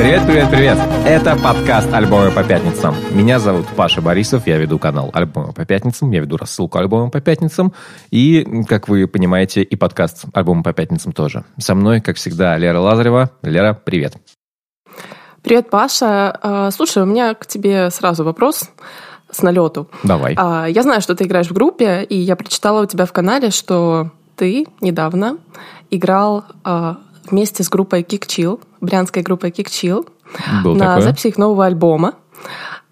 [0.00, 0.78] Привет, привет, привет!
[1.04, 2.94] Это подкаст «Альбомы по пятницам».
[3.10, 7.20] Меня зовут Паша Борисов, я веду канал «Альбомы по пятницам», я веду рассылку «Альбомы по
[7.20, 7.74] пятницам»
[8.10, 11.44] и, как вы понимаете, и подкаст «Альбомы по пятницам» тоже.
[11.58, 13.32] Со мной, как всегда, Лера Лазарева.
[13.42, 14.14] Лера, привет!
[15.42, 16.30] Привет, Паша.
[16.30, 18.70] А, слушай, у меня к тебе сразу вопрос
[19.30, 19.90] с налету.
[20.02, 20.34] Давай.
[20.38, 23.50] А, я знаю, что ты играешь в группе, и я прочитала у тебя в канале,
[23.50, 25.36] что ты недавно
[25.90, 30.06] играл а, вместе с группой Kick Chill, брянской группой Kick Chill,
[30.64, 31.02] Был на такое.
[31.02, 32.14] записи их нового альбома.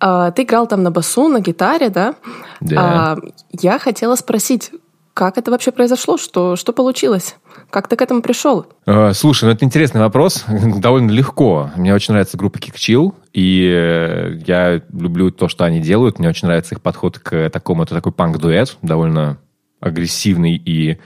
[0.00, 2.14] А, Ты играл там на басу, на гитаре, да?
[2.60, 2.76] Да.
[2.80, 3.18] А,
[3.52, 4.70] Я хотела спросить,
[5.14, 7.36] как это вообще произошло, что, что получилось?
[7.70, 8.66] Как ты к этому пришел?
[8.86, 10.44] Э, Слушай, ну это интересный вопрос.
[10.48, 11.70] Довольно легко.
[11.74, 16.18] Мне очень нравится группа Kick Chill, и э, я люблю то, что они делают.
[16.20, 19.38] Мне очень нравится их подход к такому, это такой панк-дуэт, довольно
[19.80, 20.98] агрессивный и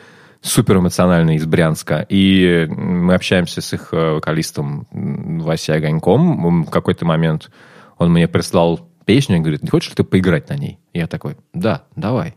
[0.43, 2.05] супер эмоциональный из Брянска.
[2.09, 6.65] И мы общаемся с их э, вокалистом Васей Огоньком.
[6.65, 7.51] В какой-то момент
[7.99, 10.79] он мне прислал песню и говорит, не хочешь ли ты поиграть на ней?
[10.93, 12.35] Я такой, да, давай.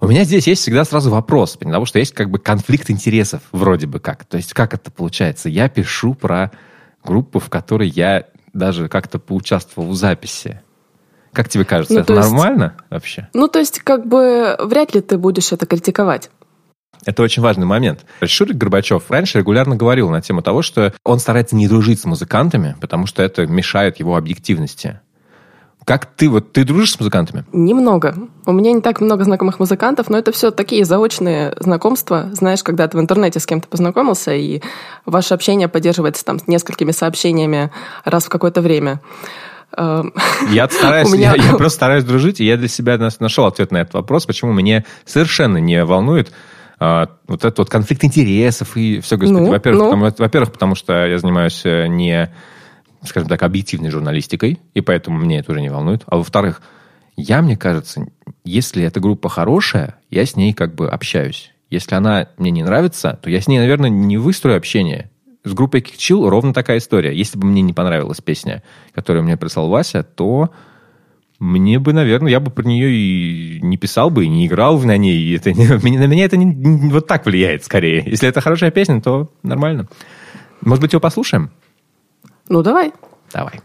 [0.00, 3.86] У меня здесь есть всегда сразу вопрос, потому что есть как бы конфликт интересов вроде
[3.86, 4.24] бы как.
[4.24, 5.48] То есть как это получается?
[5.48, 6.52] Я пишу про
[7.04, 10.60] группу, в которой я даже как-то поучаствовал в записи.
[11.32, 13.28] Как тебе кажется, Ну, это то есть- нормально вообще?
[13.34, 16.30] Ну, то есть, как бы, вряд ли ты будешь это критиковать.
[17.04, 18.04] Это очень важный момент.
[18.24, 22.76] Шурик Горбачев раньше регулярно говорил на тему того, что он старается не дружить с музыкантами,
[22.80, 25.00] потому что это мешает его объективности.
[25.84, 27.46] Как ты, вот ты дружишь с музыкантами?
[27.50, 28.14] Немного.
[28.44, 32.28] У меня не так много знакомых музыкантов, но это все такие заочные знакомства.
[32.32, 34.60] Знаешь, когда ты в интернете с кем-то познакомился, и
[35.06, 37.70] ваше общение поддерживается там с несколькими сообщениями
[38.04, 39.00] раз в какое-то время.
[39.78, 40.12] Эм,
[40.50, 43.78] Я стараюсь, меня- я, я просто стараюсь дружить, и я для себя нашел ответ на
[43.78, 46.32] этот вопрос, почему меня совершенно не волнует
[46.80, 49.40] а, вот этот вот конфликт интересов и все, господи.
[49.40, 49.86] Ну, во-первых, ну.
[49.86, 52.32] потому, во-первых, потому что я занимаюсь э, не,
[53.02, 56.02] скажем так, объективной журналистикой, и поэтому мне это уже не волнует.
[56.06, 56.62] А во-вторых,
[57.16, 58.06] я, мне кажется,
[58.44, 61.52] если эта группа хорошая, я с ней как бы общаюсь.
[61.68, 65.10] Если она мне не нравится, то я с ней, наверное, не выстрою общение.
[65.44, 67.14] С группой Chill ровно такая история.
[67.14, 68.62] Если бы мне не понравилась песня,
[68.94, 70.50] которую мне прислал Вася, то
[71.38, 74.86] мне бы, наверное, я бы про нее и не писал бы, и не играл бы
[74.86, 75.16] на ней.
[75.18, 78.02] И это, на меня это не- не- вот так влияет скорее.
[78.06, 79.88] Если это хорошая песня, то нормально.
[80.60, 81.50] Может быть, его послушаем?
[82.48, 82.92] Ну, давай.
[83.32, 83.60] Давай.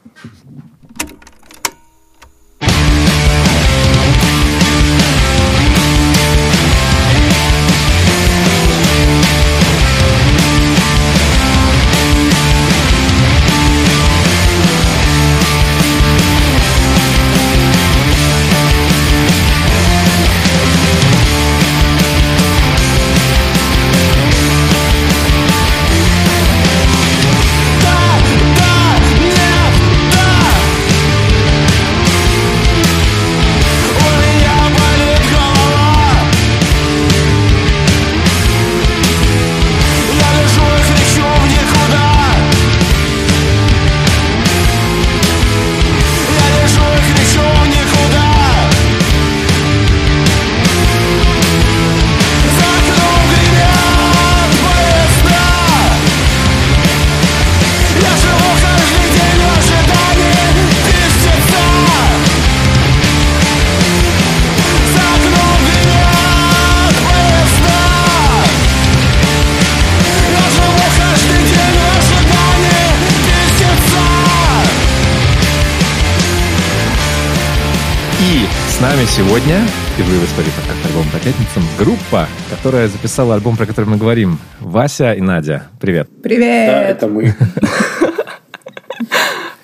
[78.83, 83.85] Нами сегодня, впервые в истории подкаста альбом по пятницам, группа, которая записала альбом, про который
[83.85, 84.37] мы говорим.
[84.59, 85.67] Вася и Надя.
[85.79, 86.09] Привет.
[86.21, 86.67] Привет!
[86.67, 87.33] Да, это мы.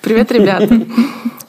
[0.00, 0.86] Привет, ребята.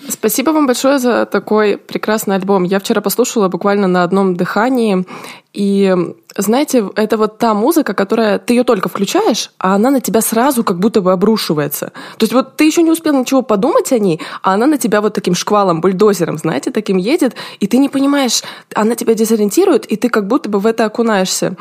[0.10, 2.64] Спасибо вам большое за такой прекрасный альбом.
[2.64, 5.06] Я вчера послушала буквально на одном дыхании.
[5.54, 5.94] И
[6.38, 10.64] знаете, это вот та музыка, которая ты ее только включаешь, а она на тебя сразу
[10.64, 11.92] как будто бы обрушивается.
[12.18, 15.02] То есть вот ты еще не успел ничего подумать о ней, а она на тебя
[15.02, 18.44] вот таким шквалом, бульдозером, знаете, таким едет, и ты не понимаешь,
[18.74, 21.58] она тебя дезориентирует, и ты как будто бы в это окунаешься.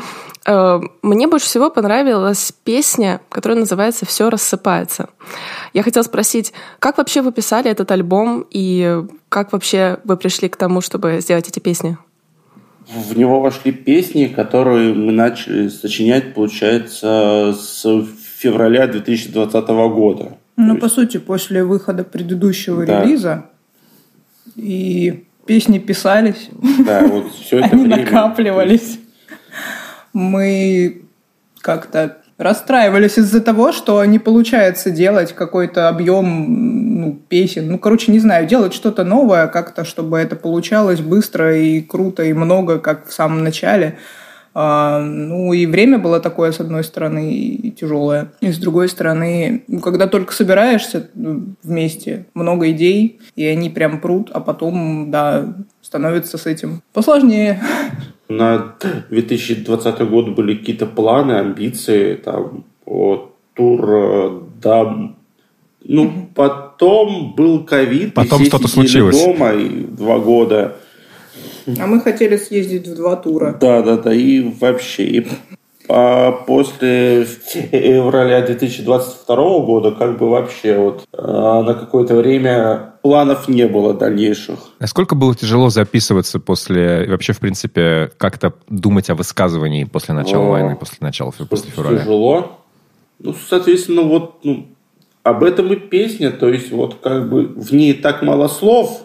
[0.46, 5.08] Э, Мне больше всего понравилась песня, которая называется «Все рассыпается».
[5.72, 10.56] Я хотела спросить, как вообще вы писали этот альбом и как вообще вы пришли к
[10.56, 11.98] тому, чтобы сделать эти песни?
[12.94, 17.84] В него вошли песни, которые мы начали сочинять, получается, с
[18.36, 20.36] февраля 2020 года.
[20.56, 23.02] Ну, по есть, сути, после выхода предыдущего Да.
[23.04, 23.46] релиза
[24.56, 26.50] и песни писались,
[26.84, 28.04] да, вот все это они время.
[28.04, 28.98] накапливались.
[30.12, 31.02] Мы
[31.60, 37.70] как-то расстраивались из-за того, что не получается делать какой-то объем ну, песен.
[37.70, 42.32] Ну, короче, не знаю, делать что-то новое как-то, чтобы это получалось быстро и круто и
[42.32, 43.98] много, как в самом начале.
[44.52, 48.32] А, ну и время было такое, с одной стороны, и тяжелое.
[48.40, 54.30] И с другой стороны, когда только собираешься ну, вместе, много идей, и они прям прут,
[54.32, 57.60] а потом, да, становится с этим посложнее.
[58.30, 58.76] На
[59.10, 65.14] 2020 год были какие-то планы, амбиции, там, о, тур, да,
[65.84, 68.14] ну, потом был ковид.
[68.14, 69.22] Потом что-то случилось.
[69.22, 70.76] дома и два года.
[71.66, 73.56] А мы хотели съездить в два тура.
[73.60, 75.04] Да, да, да, и вообще.
[75.04, 75.26] И
[76.46, 83.94] после февраля 2022 года как бы вообще вот а, на какое-то время планов не было
[83.94, 84.58] дальнейших.
[84.78, 90.50] Насколько было тяжело записываться после, вообще, в принципе, как-то думать о высказывании после начала о,
[90.50, 91.98] войны, после начала, после февраля?
[91.98, 92.58] Тяжело.
[93.18, 94.68] Ну, соответственно, вот ну,
[95.22, 99.02] об этом и песня, то есть вот как бы в ней так мало слов,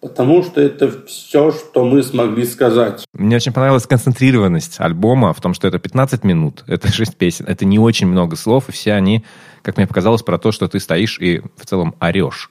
[0.00, 3.04] Потому что это все, что мы смогли сказать.
[3.12, 7.64] Мне очень понравилась концентрированность альбома в том, что это 15 минут, это 6 песен, это
[7.64, 9.24] не очень много слов, и все они,
[9.62, 12.50] как мне показалось, про то, что ты стоишь и в целом орешь.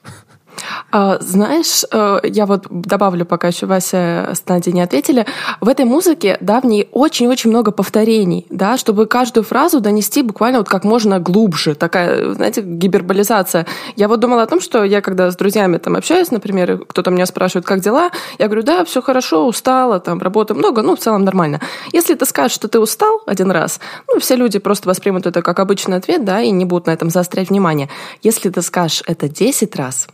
[0.92, 5.26] А, знаешь, э, я вот добавлю, пока еще Вася с Надей не ответили.
[5.60, 10.58] В этой музыке, да, в ней очень-очень много повторений, да, чтобы каждую фразу донести буквально
[10.58, 11.74] вот как можно глубже.
[11.74, 13.66] Такая, знаете, гиперболизация.
[13.96, 17.26] Я вот думала о том, что я когда с друзьями там общаюсь, например, кто-то меня
[17.26, 21.24] спрашивает, как дела, я говорю, да, все хорошо, устала, там, работы много, ну, в целом
[21.24, 21.60] нормально.
[21.92, 25.60] Если ты скажешь, что ты устал один раз, ну, все люди просто воспримут это как
[25.60, 27.88] обычный ответ, да, и не будут на этом заострять внимание.
[28.22, 30.08] Если ты скажешь это 10 раз,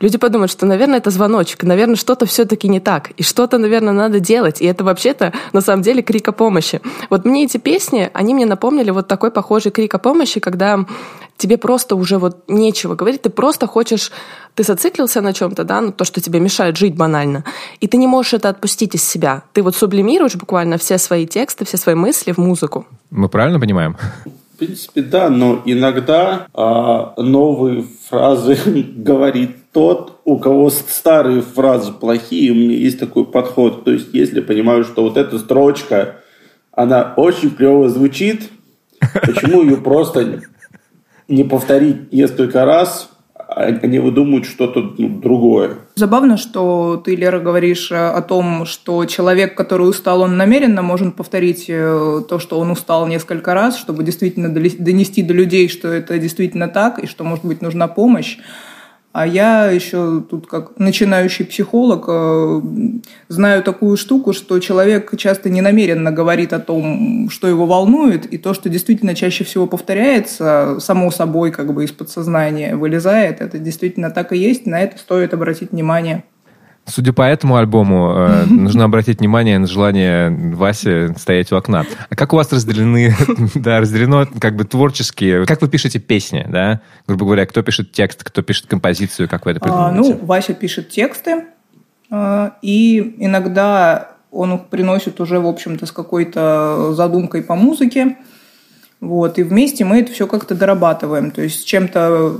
[0.00, 4.20] Люди подумают, что, наверное, это звоночек, наверное, что-то все-таки не так, и что-то, наверное, надо
[4.20, 6.80] делать, и это вообще-то на самом деле крик о помощи.
[7.10, 10.84] Вот мне эти песни, они мне напомнили вот такой похожий крик о помощи, когда
[11.36, 14.12] тебе просто уже вот нечего говорить, ты просто хочешь,
[14.54, 17.44] ты зациклился на чем-то, да, ну то, что тебе мешает жить банально,
[17.80, 19.42] и ты не можешь это отпустить из себя.
[19.52, 22.86] Ты вот сублимируешь буквально все свои тексты, все свои мысли в музыку.
[23.10, 23.96] Мы правильно понимаем?
[24.54, 28.56] В принципе, да, но иногда а, новые фразы
[28.96, 33.84] говорит тот, у кого старые фразы плохие, у меня есть такой подход.
[33.84, 36.16] То есть, если понимаю, что вот эта строчка,
[36.72, 38.50] она очень клево звучит,
[39.00, 40.42] почему ее просто
[41.28, 43.08] не повторить несколько раз,
[43.56, 45.78] они выдумывают что-то ну, другое.
[45.94, 51.14] Забавно, что ты, Лера, говоришь э, о том, что человек, который устал, он намеренно может
[51.16, 56.18] повторить э, то, что он устал несколько раз, чтобы действительно донести до людей, что это
[56.18, 58.38] действительно так, и что, может быть, нужна помощь.
[59.12, 62.62] А я еще тут как начинающий психолог э,
[63.28, 68.38] знаю такую штуку, что человек часто не намеренно говорит о том, что его волнует, и
[68.38, 74.10] то, что действительно чаще всего повторяется, само собой как бы из подсознания вылезает, это действительно
[74.10, 76.24] так и есть, на это стоит обратить внимание.
[76.84, 81.86] Судя по этому альбому, э, нужно обратить внимание на желание Васи стоять у окна.
[82.10, 83.14] А как у вас разделены,
[83.54, 85.46] да, разделено как бы творческие...
[85.46, 86.80] Как вы пишете песни, да?
[87.06, 90.12] Грубо говоря, кто пишет текст, кто пишет композицию, как вы это придумываете?
[90.12, 91.44] А, ну, Вася пишет тексты,
[92.10, 98.16] э, и иногда он их приносит уже, в общем-то, с какой-то задумкой по музыке.
[99.00, 101.30] Вот, и вместе мы это все как-то дорабатываем.
[101.30, 102.38] То есть чем-то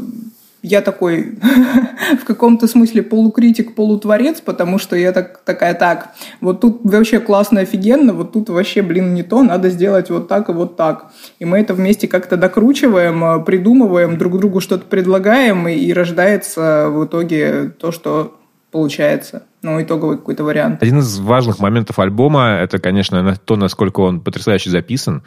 [0.63, 1.39] я такой
[2.21, 7.61] в каком-то смысле полукритик, полутворец, потому что я так, такая, так, вот тут вообще классно,
[7.61, 11.13] офигенно, вот тут вообще, блин, не то, надо сделать вот так и вот так.
[11.39, 16.89] И мы это вместе как-то докручиваем, э, придумываем, друг другу что-то предлагаем, и, и рождается
[16.91, 18.39] в итоге то, что
[18.71, 19.45] получается.
[19.63, 20.83] Ну, итоговый какой-то вариант.
[20.83, 25.23] Один из важных моментов альбома, это, конечно, то, насколько он потрясающе записан.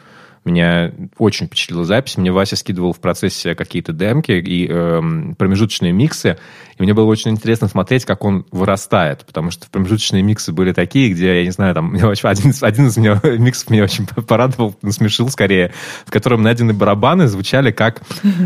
[0.46, 2.16] Меня очень впечатлила запись.
[2.16, 5.02] Мне Вася скидывал в процессе какие-то демки и э,
[5.36, 6.38] промежуточные миксы.
[6.78, 9.24] И мне было очень интересно смотреть, как он вырастает.
[9.26, 13.20] Потому что промежуточные миксы были такие, где, я не знаю, там, один, один из меня,
[13.24, 15.72] миксов меня очень порадовал, насмешил скорее,
[16.04, 18.02] в котором найдены барабаны звучали как,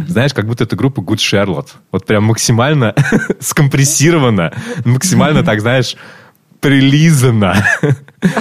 [0.08, 1.68] знаешь, как будто это группа Good Charlotte.
[1.92, 2.94] Вот прям максимально
[3.40, 4.54] скомпрессировано,
[4.86, 5.96] максимально так, знаешь,
[6.60, 7.56] прилизано.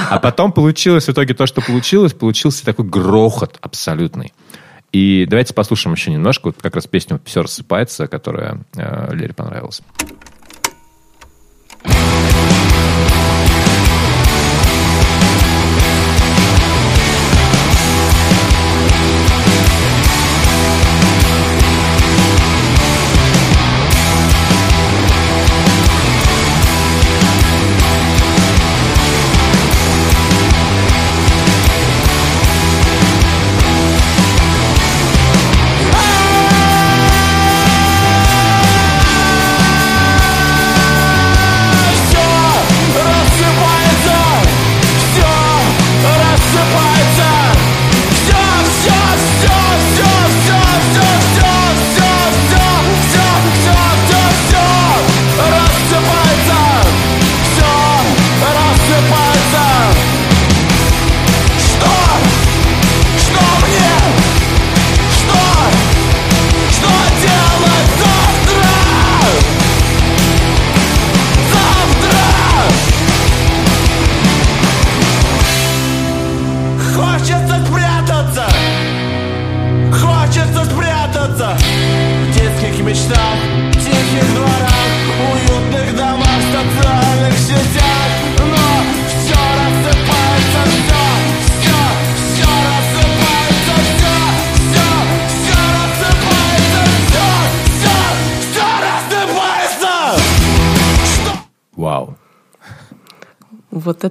[0.10, 4.34] А потом получилось в итоге то, что получилось, получился такой грохот абсолютный.
[4.92, 9.82] И давайте послушаем еще немножко, вот как раз песню «Все рассыпается», которая э, Лере понравилась.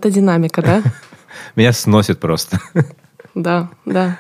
[0.09, 0.83] Это динамика, да?
[1.57, 2.61] Меня сносит просто.
[3.35, 4.19] Да, да.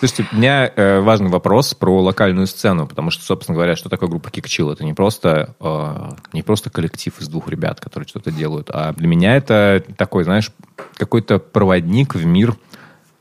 [0.00, 4.08] Слушайте, у меня э, важный вопрос про локальную сцену, потому что, собственно говоря, что такое
[4.08, 4.70] группа Кикчил?
[4.72, 9.06] Это не просто, э, не просто коллектив из двух ребят, которые что-то делают, а для
[9.06, 10.50] меня это такой, знаешь,
[10.96, 12.56] какой-то проводник в мир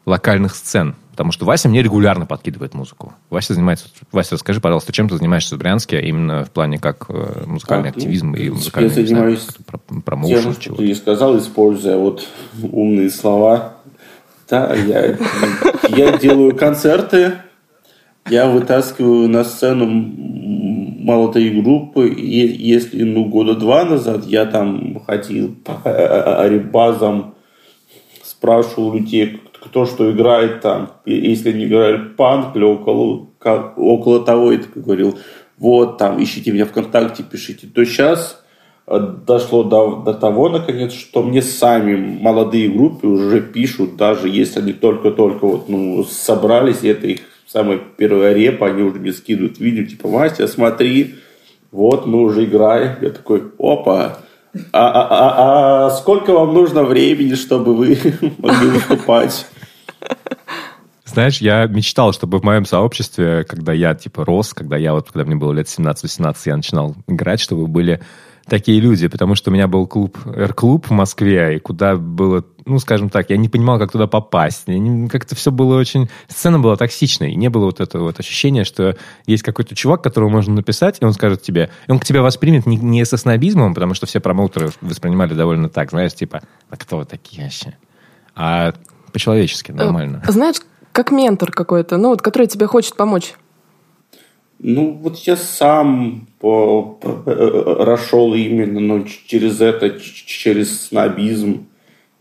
[0.08, 0.96] локальных сцен.
[1.12, 3.14] Потому что Вася мне регулярно подкидывает музыку.
[3.30, 3.88] Вася занимается...
[4.12, 7.92] Вася, расскажи, пожалуйста, чем ты занимаешься в Брянске, именно в плане как э, музыкальный А,
[7.94, 8.90] ну, активизм и я музыкальный...
[8.90, 10.82] знаю, занимаюсь про- промоушен, Тем, что чего-то.
[10.82, 12.26] ты и сказал, используя вот
[12.64, 13.76] умные слова.
[14.50, 15.18] Да, я,
[15.90, 17.34] я делаю концерты,
[18.30, 22.10] я вытаскиваю на сцену молодые группы.
[22.10, 27.36] И если ну, года два назад я там ходил по ребазам,
[28.24, 30.92] спрашивал людей, кто что играет там.
[31.06, 35.18] Если они играли панк или около, как- около того, я так говорил,
[35.58, 38.44] вот там, ищите меня ВКонтакте, пишите, то сейчас
[38.88, 44.60] э, дошло до, до того, наконец, что мне сами молодые группы уже пишут, даже если
[44.60, 49.60] они только-только вот, ну, собрались, и это их самая первая репа, они уже мне скидывают
[49.60, 51.16] видео, типа, Вася, смотри,
[51.72, 52.98] вот мы уже играем.
[53.02, 54.18] Я такой, опа,
[54.74, 57.98] а, а, а- а сколько вам нужно времени, чтобы вы
[58.38, 59.46] могли выступать?
[61.06, 65.26] Знаешь, я мечтал, чтобы в моем сообществе, когда я, типа, рос, когда я вот, когда
[65.26, 68.02] мне было лет 17-18, я начинал играть, чтобы были
[68.46, 72.80] такие люди, потому что у меня был клуб, R-клуб в Москве, и куда было, ну,
[72.80, 74.66] скажем так, я не понимал, как туда попасть.
[75.10, 76.10] Как-то все было очень...
[76.28, 80.30] Сцена была токсичной, и не было вот этого вот ощущения, что есть какой-то чувак, которого
[80.30, 81.70] можно написать, и он скажет тебе...
[81.88, 85.70] И он к тебя воспримет не, не со снобизмом, потому что все промоутеры воспринимали довольно
[85.70, 87.76] так, знаешь, типа, а кто вы такие вообще?
[88.36, 88.74] А
[89.12, 90.24] по-человечески, нормально.
[90.28, 90.58] Э, Знаешь,
[90.92, 93.34] как ментор какой-то, ну вот, который тебе хочет помочь.
[94.60, 97.98] Ну, вот я сам по, по- э,
[98.36, 101.68] именно ну, через это, через снобизм.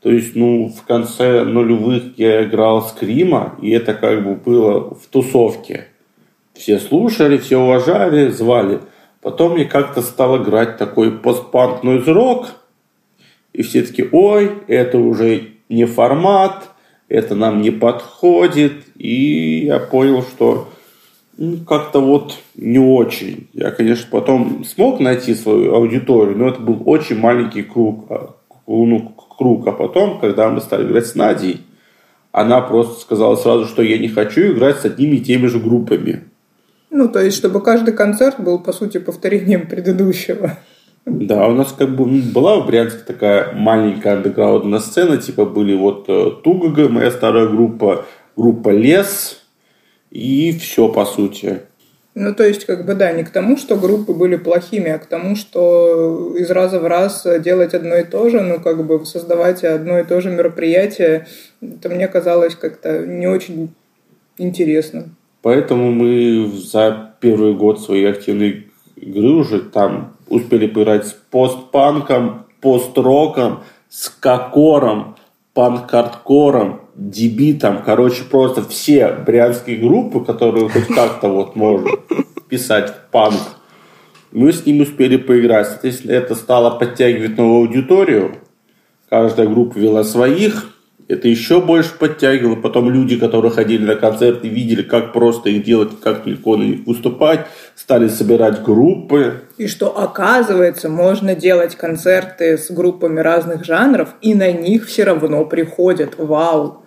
[0.02, 5.06] То есть, ну, в конце нулевых я играл скрима, и это как бы было в
[5.10, 5.88] тусовке.
[6.54, 8.80] Все слушали, все уважали, звали.
[9.22, 12.48] Потом мне как-то стал играть такой постпанк нойз рок,
[13.54, 16.70] и все таки ой, это уже не формат,
[17.08, 18.84] это нам не подходит.
[18.96, 20.68] И я понял, что
[21.40, 23.48] ну, как-то вот не очень.
[23.54, 28.04] Я, конечно, потом смог найти свою аудиторию, но это был очень маленький круг.
[28.10, 28.34] а,
[28.66, 29.66] Ну, круг.
[29.66, 31.62] А потом, когда мы стали играть с Надей,
[32.30, 36.24] она просто сказала сразу, что я не хочу играть с одними и теми же группами.
[36.90, 40.58] Ну, то есть, чтобы каждый концерт был, по сути, повторением предыдущего.
[41.06, 45.74] Да, у нас как бы м, была в Брянске такая маленькая андеграундная сцена, типа были
[45.74, 48.04] вот э, Тугага, моя старая группа,
[48.36, 49.39] группа Лес,
[50.10, 51.60] и все, по сути.
[52.14, 55.06] Ну, то есть, как бы, да, не к тому, что группы были плохими, а к
[55.06, 59.62] тому, что из раза в раз делать одно и то же, ну, как бы создавать
[59.62, 61.28] одно и то же мероприятие,
[61.62, 63.72] это мне казалось как-то не очень
[64.38, 65.10] интересно.
[65.42, 73.62] Поэтому мы за первый год своей активной игры уже там успели поиграть с постпанком, пост-роком,
[73.88, 75.16] с кокором,
[75.54, 77.82] панк-хардкором, дебитом.
[77.82, 81.90] Короче, просто все брянские группы, которые хоть как-то вот можно
[82.48, 83.40] писать в панк,
[84.32, 85.66] мы с ним успели поиграть.
[85.66, 88.36] Соответственно, это стало подтягивать новую аудиторию.
[89.08, 90.74] Каждая группа вела своих.
[91.08, 92.54] Это еще больше подтягивало.
[92.54, 96.86] Потом люди, которые ходили на концерты, видели, как просто их делать, как легко на них
[96.86, 99.40] выступать, стали собирать группы.
[99.58, 105.44] И что, оказывается, можно делать концерты с группами разных жанров, и на них все равно
[105.44, 106.14] приходят.
[106.16, 106.79] Вау!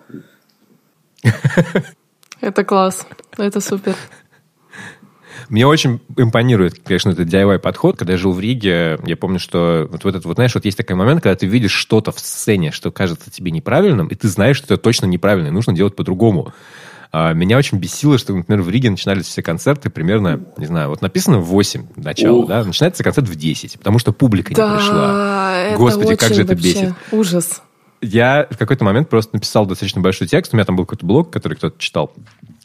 [2.40, 3.06] Это класс.
[3.36, 3.94] Это супер.
[5.48, 7.98] Мне очень импонирует, конечно, этот DIY-подход.
[7.98, 10.76] Когда я жил в Риге, я помню, что вот в этот, вот знаешь, вот есть
[10.76, 14.56] такой момент, когда ты видишь что-то в сцене, что кажется тебе неправильным, и ты знаешь,
[14.56, 16.52] что это точно неправильно, и нужно делать по-другому.
[17.12, 21.00] А, Меня очень бесило, что, например, в Риге начинались все концерты примерно, не знаю, вот
[21.02, 22.48] написано в 8 начало, Ух.
[22.48, 25.68] да, начинается концерт в 10, потому что публика не пришла.
[25.70, 26.94] Да, Господи, как же это вообще бесит.
[27.12, 27.62] Ужас.
[28.04, 30.52] Я в какой-то момент просто написал достаточно большой текст.
[30.52, 32.12] У меня там был какой-то блог, который кто-то читал.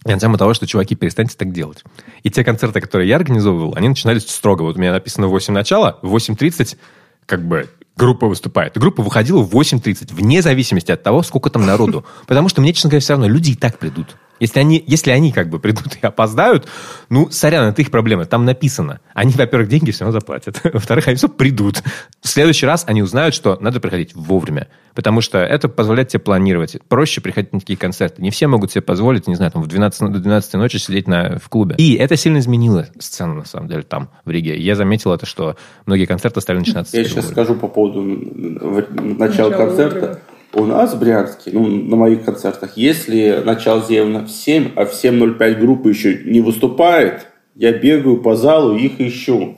[0.05, 1.83] И на тему того, что, чуваки, перестаньте так делать.
[2.23, 4.63] И те концерты, которые я организовывал, они начинались строго.
[4.63, 6.77] Вот у меня написано в 8 начала, в 8.30
[7.25, 8.75] как бы группа выступает.
[8.75, 12.05] И группа выходила в 8.30, вне зависимости от того, сколько там народу.
[12.27, 14.15] Потому что мне, честно говоря, все равно люди и так придут.
[14.39, 16.67] Если они, если они как бы придут и опоздают,
[17.09, 18.25] ну, сорян, это их проблема.
[18.25, 18.99] Там написано.
[19.13, 20.61] Они, во-первых, деньги все равно заплатят.
[20.73, 21.83] Во-вторых, они все придут.
[22.21, 24.67] В следующий раз они узнают, что надо приходить вовремя.
[24.93, 26.77] Потому что это позволяет тебе планировать.
[26.87, 28.21] Проще приходить на такие концерты.
[28.21, 31.37] Не все могут себе позволить, не знаю, там в 12, до 12 ночи сидеть на,
[31.37, 31.75] в клубе.
[31.77, 34.57] И это сильно изменило сцену, на самом деле, там, в Риге.
[34.57, 35.55] Я заметил это, что
[35.85, 40.21] многие концерты стали начинаться Я сейчас скажу по поводу начала концерта.
[40.53, 44.93] У нас в Брянске, ну, на моих концертах, если начало заявлено в 7, а в
[44.93, 49.57] 7.05 группа еще не выступает, я бегаю по залу и их ищу.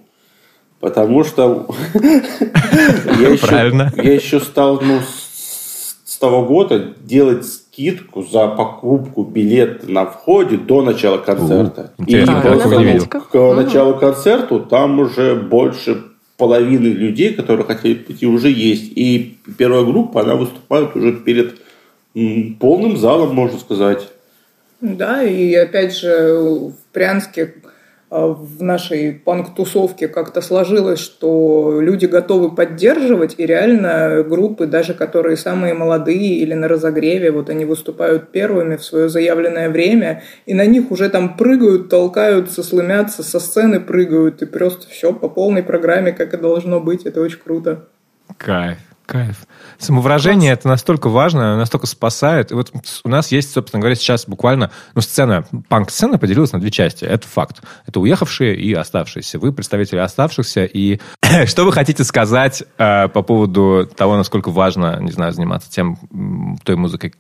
[0.82, 9.24] Потому что я еще, я еще стал ну, с, того года делать скидку за покупку
[9.24, 11.94] билета на входе до начала концерта.
[12.06, 16.11] И после к началу концерта там уже больше
[16.42, 18.94] половины людей, которые хотели прийти, уже есть.
[18.96, 21.62] И первая группа, она выступает уже перед
[22.60, 24.08] полным залом, можно сказать.
[24.82, 27.54] Да, и опять же в Брянске
[28.12, 35.74] в нашей панк-тусовке как-то сложилось, что люди готовы поддерживать, и реально группы, даже которые самые
[35.74, 40.92] молодые или на разогреве, вот они выступают первыми в свое заявленное время, и на них
[40.92, 46.34] уже там прыгают, толкаются, слымятся, со сцены прыгают, и просто все по полной программе, как
[46.34, 47.06] и должно быть.
[47.06, 47.88] Это очень круто.
[48.38, 48.91] Кайф.
[49.12, 49.46] Кайф.
[49.78, 52.52] Самовыражение это настолько важно, настолько спасает.
[52.52, 52.72] И вот
[53.04, 57.04] у нас есть, собственно говоря, сейчас буквально, ну, сцена, панк-сцена поделилась на две части.
[57.04, 57.62] Это факт.
[57.86, 59.38] Это уехавшие и оставшиеся.
[59.38, 60.64] Вы представители оставшихся.
[60.64, 61.02] И
[61.46, 65.98] что вы хотите сказать э, по поводу того, насколько важно, не знаю, заниматься тем,
[66.64, 67.14] той музыкой?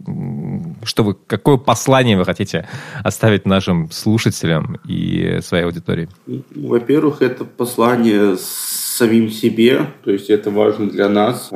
[0.85, 2.69] Что вы, какое послание вы хотите
[3.03, 6.07] оставить нашим слушателям и своей аудитории?
[6.55, 11.49] Во-первых, это послание самим себе, то есть это важно для нас,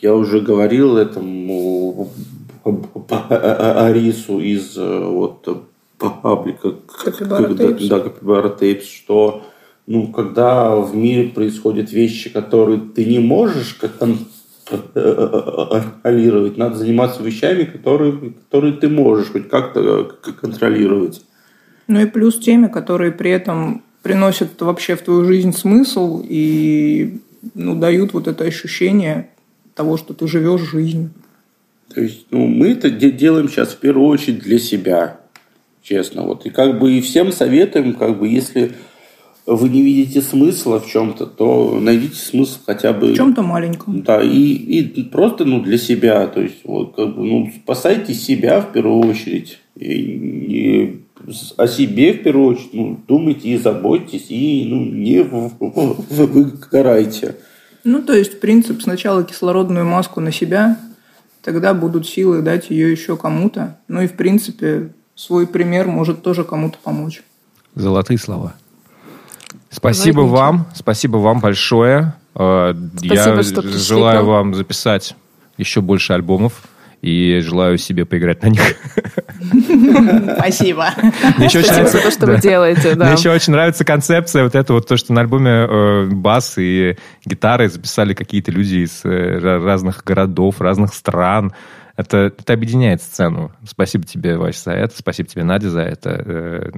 [0.00, 2.10] я уже говорил этому
[2.64, 5.66] Арису из э, вот
[5.98, 9.42] паблика Капибара Тейпс, что
[9.86, 13.78] ну, когда в мире происходят вещи, которые ты не можешь
[15.44, 20.04] контролировать, надо заниматься вещами, которые, которые ты можешь хоть как-то
[20.40, 21.22] контролировать.
[21.86, 27.20] Ну и плюс теми, которые при этом приносят вообще в твою жизнь смысл и
[27.54, 29.28] ну, дают вот это ощущение
[29.74, 31.10] того, что ты живешь жизнь.
[31.94, 35.20] То есть, ну, мы это делаем сейчас в первую очередь для себя,
[35.82, 36.22] честно.
[36.22, 36.46] Вот.
[36.46, 38.72] И как бы и всем советуем, как бы, если
[39.46, 43.12] вы не видите смысла в чем-то, то найдите смысл хотя бы...
[43.12, 44.02] В чем-то маленьком.
[44.02, 46.26] Да, и, и просто ну, для себя.
[46.26, 49.58] То есть, вот, как бы, ну, спасайте себя в первую очередь.
[49.76, 51.00] И, и
[51.56, 57.36] о себе в первую очередь ну, думайте и заботьтесь, и ну, не выгорайте.
[57.84, 60.78] Ну, то есть принцип сначала кислородную маску на себя,
[61.42, 63.78] тогда будут силы дать ее еще кому-то.
[63.88, 67.22] Ну и, в принципе, свой пример может тоже кому-то помочь.
[67.74, 68.54] Золотые слова.
[69.70, 70.36] Спасибо Ладненько.
[70.36, 72.14] вам, спасибо вам большое.
[72.34, 75.16] Э, спасибо, Я что желаю вам записать
[75.58, 76.62] еще больше альбомов
[77.04, 78.62] и желаю себе поиграть на них.
[80.38, 80.88] Спасибо.
[81.36, 82.94] Мне еще Спасибо за то, что вы делаете.
[82.94, 86.96] Мне еще очень нравится концепция вот это вот, то, что на альбоме э, бас и
[87.26, 91.52] гитары записали какие-то люди из э, разных городов, разных стран.
[91.96, 93.52] Это, это объединяет сцену.
[93.68, 94.96] Спасибо тебе, Вася, за это.
[94.96, 96.10] Спасибо тебе, Надя, за это.
[96.10, 96.70] Э,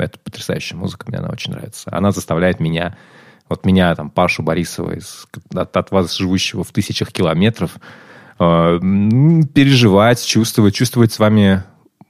[0.00, 1.90] это потрясающая музыка, мне она очень нравится.
[1.92, 2.96] Она заставляет меня,
[3.50, 7.72] вот меня, там, Пашу Борисова, из, от, от вас, живущего в тысячах километров,
[8.38, 11.62] переживать, чувствовать, чувствовать с вами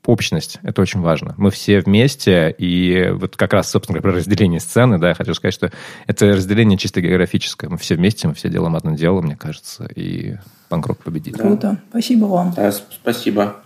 [0.09, 0.59] общность.
[0.63, 1.35] Это очень важно.
[1.37, 5.35] Мы все вместе, и вот как раз, собственно говоря, про разделение сцены, да, я хочу
[5.35, 5.71] сказать, что
[6.07, 7.69] это разделение чисто географическое.
[7.69, 10.37] Мы все вместе, мы все делаем одно дело, мне кажется, и
[10.71, 11.37] панкрок победит.
[11.37, 11.79] Круто.
[11.91, 12.55] Спасибо вам.
[12.57, 13.57] Да, спасибо.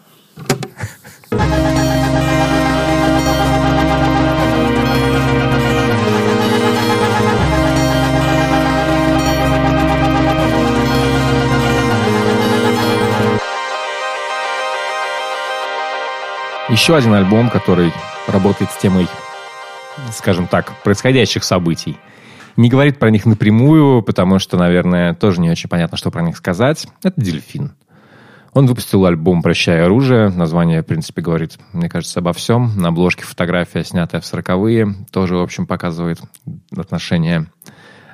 [16.73, 17.93] Еще один альбом, который
[18.27, 19.07] работает с темой,
[20.11, 21.99] скажем так, происходящих событий.
[22.57, 26.35] Не говорит про них напрямую, потому что, наверное, тоже не очень понятно, что про них
[26.35, 26.89] сказать.
[27.03, 27.75] Это «Дельфин».
[28.55, 30.31] Он выпустил альбом «Прощай оружие».
[30.31, 32.73] Название, в принципе, говорит, мне кажется, обо всем.
[32.75, 36.23] На обложке фотография, снятая в сороковые, тоже, в общем, показывает
[36.75, 37.49] отношение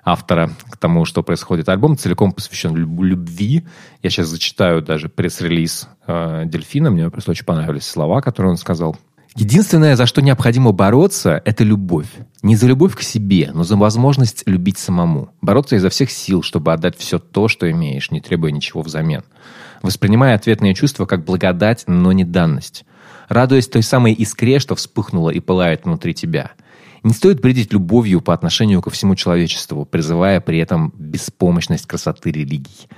[0.08, 1.68] автора к тому, что происходит.
[1.68, 3.64] Альбом целиком посвящен любви.
[4.02, 6.90] Я сейчас зачитаю даже пресс-релиз э, Дельфина.
[6.90, 8.96] Мне просто очень понравились слова, которые он сказал.
[9.36, 12.08] Единственное, за что необходимо бороться, это любовь.
[12.42, 15.30] Не за любовь к себе, но за возможность любить самому.
[15.40, 19.22] Бороться изо всех сил, чтобы отдать все то, что имеешь, не требуя ничего взамен.
[19.82, 22.84] Воспринимая ответные чувства как благодать, но не данность.
[23.28, 26.52] Радуясь той самой искре, что вспыхнула и пылает внутри тебя.
[27.02, 32.88] Не стоит бредить любовью по отношению ко всему человечеству, призывая при этом беспомощность красоты религий.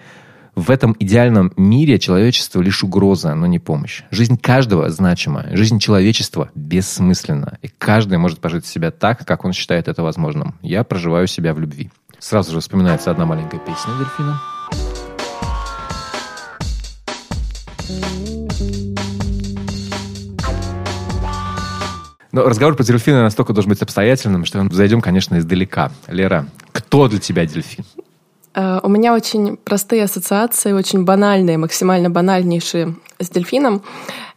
[0.56, 4.02] В этом идеальном мире человечество лишь угроза, но не помощь.
[4.10, 7.58] Жизнь каждого значима, жизнь человечества бессмысленна.
[7.62, 10.56] И каждый может пожить себя так, как он считает это возможным.
[10.60, 11.90] Я проживаю себя в любви.
[12.18, 14.40] Сразу же вспоминается одна маленькая песня дельфина.
[22.32, 25.90] Но разговор про дельфина настолько должен быть обстоятельным, что зайдем, конечно, издалека.
[26.06, 27.84] Лера, кто для тебя дельфин?
[28.54, 33.82] Э, у меня очень простые ассоциации, очень банальные, максимально банальнейшие с дельфином.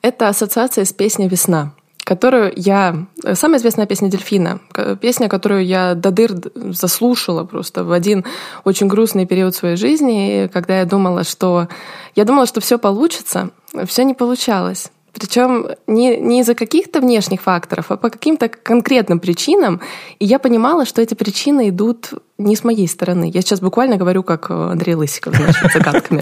[0.02, 3.06] Это ассоциация с песней «Весна», которую я...
[3.24, 4.60] Э, самая известная песня «Дельфина»,
[5.00, 8.26] песня, которую я до дыр заслушала просто в один
[8.64, 11.68] очень грустный период своей жизни, когда я думала, что...
[12.16, 13.50] Я думала, что все получится,
[13.86, 14.92] все не получалось.
[15.14, 19.80] Причем не, не из-за каких-то внешних факторов, а по каким-то конкретным причинам.
[20.20, 23.30] И я понимала, что эти причины идут не с моей стороны.
[23.32, 26.22] Я сейчас буквально говорю, как Андрей Лысиков, значит, загадками.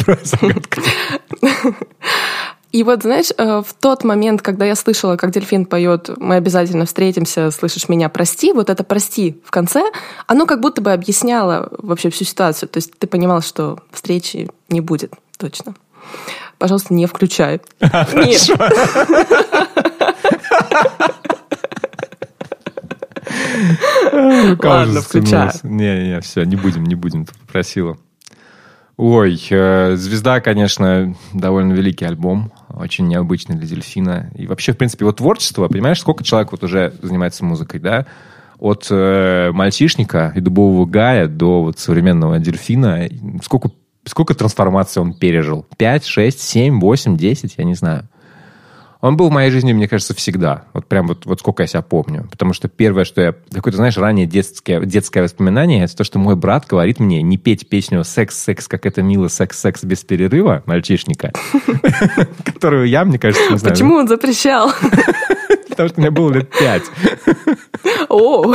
[2.71, 6.85] И вот, знаешь, э, в тот момент, когда я слышала, как дельфин поет «Мы обязательно
[6.85, 9.83] встретимся, слышишь меня, прости», вот это «прости» в конце,
[10.25, 12.69] оно как будто бы объясняло вообще всю ситуацию.
[12.69, 15.75] То есть ты понимал, что встречи не будет точно.
[16.61, 17.59] Пожалуйста, не включай.
[17.81, 18.51] Нет.
[24.63, 25.51] Ладно, включаю.
[25.63, 27.97] Не-не, все, не будем, не будем, ты попросила.
[28.95, 34.29] Ой, э, «Звезда», конечно, довольно великий альбом, очень необычный для дельфина.
[34.35, 38.05] И вообще, в принципе, вот творчество, понимаешь, сколько человек вот уже занимается музыкой, да?
[38.59, 43.09] От э, мальчишника и дубового гая до вот современного дельфина.
[43.43, 43.71] Сколько
[44.05, 45.65] Сколько трансформаций он пережил?
[45.77, 47.55] Пять, шесть, семь, восемь, десять?
[47.57, 48.09] Я не знаю.
[49.01, 50.65] Он был в моей жизни, мне кажется, всегда.
[50.73, 52.27] Вот прям вот, вот сколько я себя помню.
[52.29, 53.35] Потому что первое, что я...
[53.51, 57.67] Какое-то, знаешь, ранее детское, детское воспоминание, это то, что мой брат говорит мне не петь
[57.67, 61.33] песню «Секс, секс, как это мило, секс, секс без перерыва» мальчишника,
[62.45, 63.73] которую я, мне кажется, не знаю.
[63.73, 64.71] Почему он запрещал?
[65.69, 66.83] Потому что мне было лет пять.
[68.09, 68.53] О!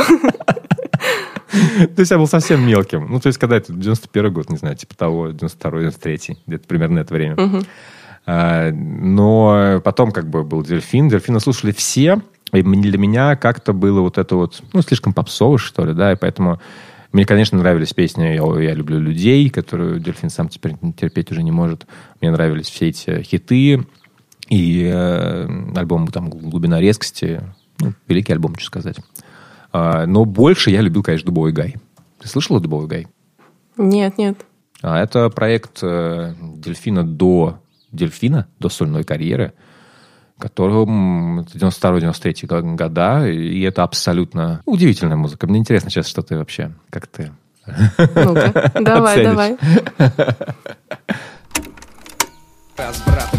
[1.49, 3.07] То есть я был совсем мелким.
[3.09, 6.99] Ну, то есть, когда это 91 год, не знаю, типа того, 92 93 где-то примерно
[6.99, 7.35] это время.
[8.27, 11.07] А, но потом как бы был «Дельфин».
[11.07, 12.21] «Дельфина» слушали все.
[12.53, 16.15] И для меня как-то было вот это вот, ну, слишком попсово, что ли, да, и
[16.15, 16.59] поэтому
[17.11, 21.51] мне, конечно, нравились песни «Я, я люблю людей», которую Дельфин сам теперь терпеть уже не
[21.51, 21.87] может.
[22.21, 23.85] Мне нравились все эти хиты
[24.49, 27.41] и э, альбом там «Глубина резкости».
[27.79, 28.97] Ну, великий альбом, что сказать.
[29.71, 31.75] А, но больше я любил, конечно, «Дубовый гай».
[32.19, 33.07] Ты слышала «Дубовый гай»?
[33.77, 34.45] Нет, нет.
[34.81, 37.59] А это проект э, «Дельфина» до
[37.91, 39.53] «Дельфина», до сольной карьеры,
[40.37, 45.47] которому 92-93 года, и это абсолютно удивительная музыка.
[45.47, 47.31] Мне интересно сейчас, что ты вообще, как ты
[48.15, 49.57] ну-ка, давай, давай.
[52.77, 53.36] Раз, брат,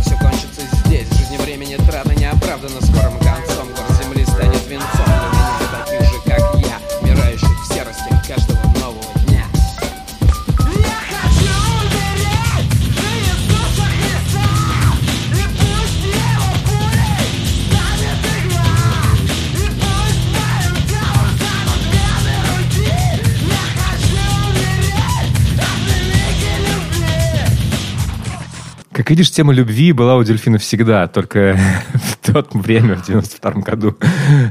[28.98, 31.56] Как видишь, тема любви была у дельфина всегда, только
[31.94, 33.96] в то время, в 92 году,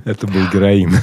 [0.06, 0.94] это был героин.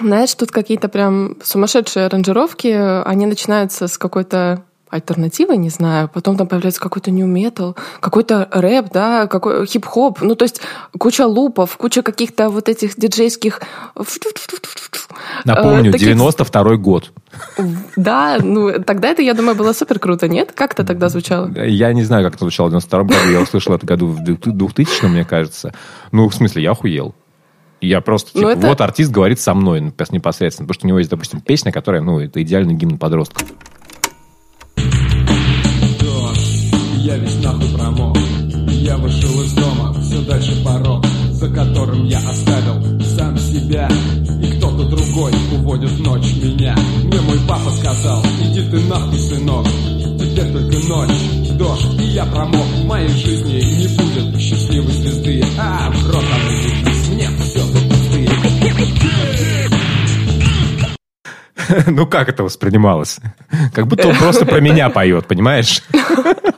[0.00, 2.66] Знаешь, тут какие-то прям сумасшедшие аранжировки,
[3.06, 8.86] они начинаются с какой-то альтернативы, не знаю, потом там появляется какой-то new metal, какой-то рэп,
[8.92, 10.60] да, какой хип-хоп, ну то есть
[10.98, 13.60] куча лупов, куча каких-то вот этих диджейских...
[15.44, 16.08] Напомню, э, таких...
[16.08, 17.12] 92 год.
[17.96, 20.52] Да, ну тогда это, я думаю, было супер круто, нет?
[20.52, 21.50] Как это тогда звучало?
[21.56, 25.06] Я не знаю, как это звучало в 92 году, я услышал это году в 2000,
[25.06, 25.72] мне кажется.
[26.12, 27.14] Ну, в смысле, я охуел.
[27.80, 28.66] Я просто, ну, типа, это...
[28.68, 32.20] вот артист говорит со мной непосредственно, потому что у него есть, допустим, песня, которая, ну,
[32.20, 33.48] это идеальный гимн подростков.
[37.10, 38.16] Я весь нахуй промок.
[38.68, 43.88] Я вышел из дома, все дальше порог За которым я оставил сам себя.
[44.40, 46.76] И кто-то другой уводит ночь меня.
[47.02, 49.66] Мне мой папа сказал, иди ты нахуй, сынок
[50.20, 51.10] Теперь только ночь,
[51.58, 52.64] дождь, и я промок.
[52.64, 56.24] В моей жизни не будет счастливой звезды А, в рот
[57.10, 57.90] мне все тут
[61.86, 63.18] ну как это воспринималось?
[63.72, 65.82] Как будто он просто про меня поет, понимаешь?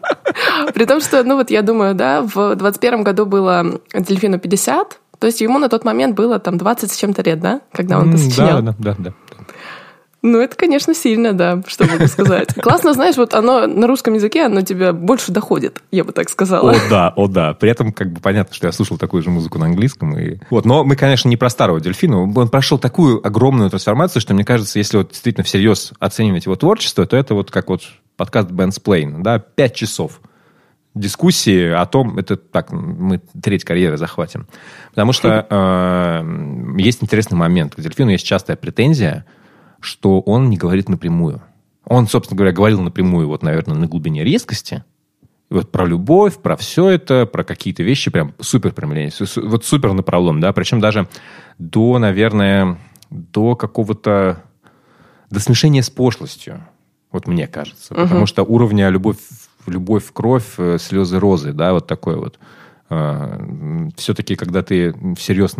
[0.74, 5.26] При том, что, ну вот я думаю, да, в 21 году было Дельфину 50, то
[5.26, 8.18] есть ему на тот момент было там 20 с чем-то лет, да, когда он это
[8.18, 8.62] сочинял.
[8.62, 9.12] Да, да, да.
[10.24, 12.54] Ну, это, конечно, сильно, да, что могу сказать.
[12.62, 16.70] Классно, знаешь, вот оно на русском языке, оно тебе больше доходит, я бы так сказала.
[16.70, 17.54] О, да, о, да.
[17.54, 20.16] При этом, как бы, понятно, что я слушал такую же музыку на английском.
[20.16, 20.38] И...
[20.48, 22.22] Вот, но мы, конечно, не про старого дельфина.
[22.22, 27.04] Он прошел такую огромную трансформацию, что, мне кажется, если вот действительно всерьез оценивать его творчество,
[27.04, 27.82] то это вот как вот
[28.16, 30.20] подкаст Бенс Плейн, да, пять часов
[30.94, 34.46] дискуссии о том, это так, мы треть карьеры захватим.
[34.90, 37.74] Потому что э, есть интересный момент.
[37.74, 39.24] К дельфину есть частая претензия,
[39.80, 41.42] что он не говорит напрямую.
[41.84, 44.84] Он, собственно говоря, говорил напрямую, вот, наверное, на глубине резкости,
[45.50, 48.74] вот про любовь, про все это, про какие-то вещи прям супер
[49.10, 51.08] су- вот супер напролом, да, причем даже
[51.58, 52.78] до, наверное,
[53.10, 54.42] до какого-то,
[55.30, 56.64] до смешения с пошлостью,
[57.10, 59.18] вот мне кажется, потому что уровня любовь,
[59.66, 62.38] любовь в кровь, э, слезы розы, да, вот такой вот.
[63.96, 65.56] Все-таки, когда ты всерьез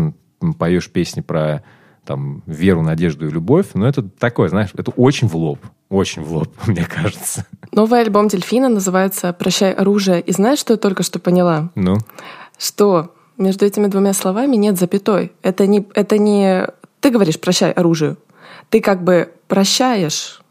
[0.59, 1.63] поешь песни про
[2.05, 6.33] там веру, надежду и любовь, ну это такое, знаешь, это очень в лоб, очень в
[6.33, 7.47] лоб, мне кажется.
[7.71, 10.21] Новый альбом Дельфина называется «Прощай, оружие».
[10.21, 11.71] И знаешь, что я только что поняла?
[11.75, 11.97] Ну,
[12.59, 15.33] Что между этими двумя словами нет запятой.
[15.43, 16.67] Это не, это не
[17.01, 18.19] ты говоришь «прощай, оружию».
[18.69, 20.42] Ты как бы прощаешь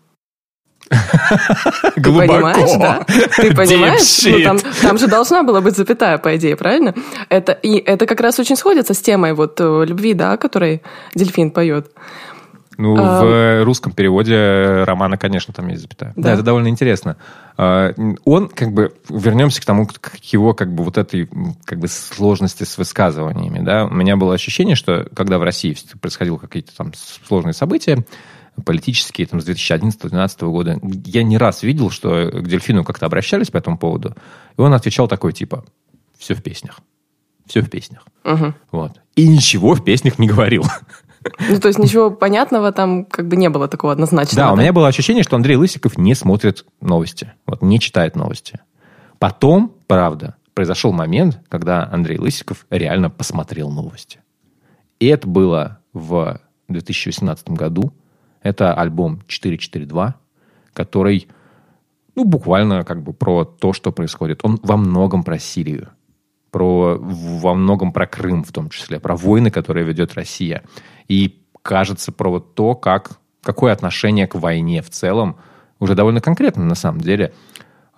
[1.95, 2.34] Ты глубоко.
[2.34, 3.04] понимаешь, да?
[3.38, 4.23] Ты понимаешь?
[4.25, 6.93] Ну, там, там же должна была быть запятая, по идее, правильно?
[7.30, 10.82] Это, и это как раз очень сходится с темой вот э, любви, да, о которой
[11.15, 11.91] дельфин поет.
[12.77, 16.13] Ну, А, в русском переводе романа, конечно, там есть запятая.
[16.15, 16.34] Да, Да.
[16.34, 17.15] это довольно интересно.
[17.58, 17.93] А,
[18.25, 21.30] Он, как бы, вернемся к тому, к его, как бы, вот этой,
[21.65, 23.86] как бы, сложности с высказываниями, да.
[23.86, 26.91] У меня было ощущение, что, когда в России происходило какие-то там
[27.27, 28.04] сложные события,
[28.66, 33.58] политические, там, с 2011-2012 года, я не раз видел, что к Дельфину как-то обращались по
[33.58, 34.16] этому поводу,
[34.58, 35.66] и он отвечал такой, типа,
[36.18, 36.80] все в песнях.
[37.48, 38.06] Все в песнях.
[38.24, 38.56] Мгм.
[38.72, 39.02] Вот.
[39.16, 40.64] И ничего в песнях не говорил.
[41.50, 44.48] Ну, то есть ничего понятного там как бы не было такого однозначного.
[44.48, 48.60] Да, у меня было ощущение, что Андрей Лысиков не смотрит новости, вот не читает новости.
[49.20, 54.20] Потом, правда, произошел момент, когда Андрей Лысиков реально посмотрел новости.
[55.00, 57.94] И это было в 2018 году.
[58.41, 60.15] Это альбом 442,
[60.73, 61.27] который,
[62.15, 64.41] ну, буквально как бы про то, что происходит.
[64.43, 65.89] Он во многом про Сирию,
[66.49, 70.63] про, во многом про Крым в том числе, про войны, которые ведет Россия.
[71.08, 75.38] И кажется про вот то, как, какое отношение к войне в целом,
[75.80, 77.34] уже довольно конкретно на самом деле,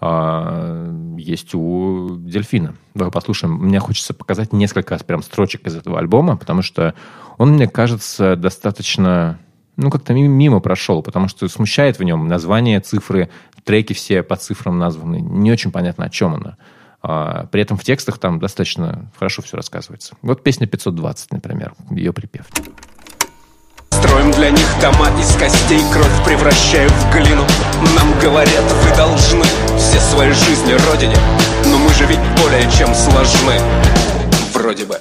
[0.05, 2.75] а, есть у Дельфина.
[2.93, 3.53] Давай послушаем.
[3.53, 6.93] Мне хочется показать несколько прям строчек из этого альбома, потому что
[7.37, 9.39] он, мне кажется, достаточно,
[9.77, 13.29] ну, как-то ми- мимо прошел, потому что смущает в нем название, цифры,
[13.63, 15.19] треки все по цифрам названы.
[15.21, 16.57] Не очень понятно, о чем она.
[17.01, 20.15] А, При этом в текстах там достаточно хорошо все рассказывается.
[20.21, 22.45] Вот песня 520, например, ее припев.
[23.91, 27.43] Строим для них дома из костей, кровь превращаю в глину
[27.95, 29.43] Нам говорят, вы должны
[29.77, 31.15] все свои жизни родине
[31.67, 33.53] Но мы же ведь более чем сложны
[34.53, 34.97] Вроде бы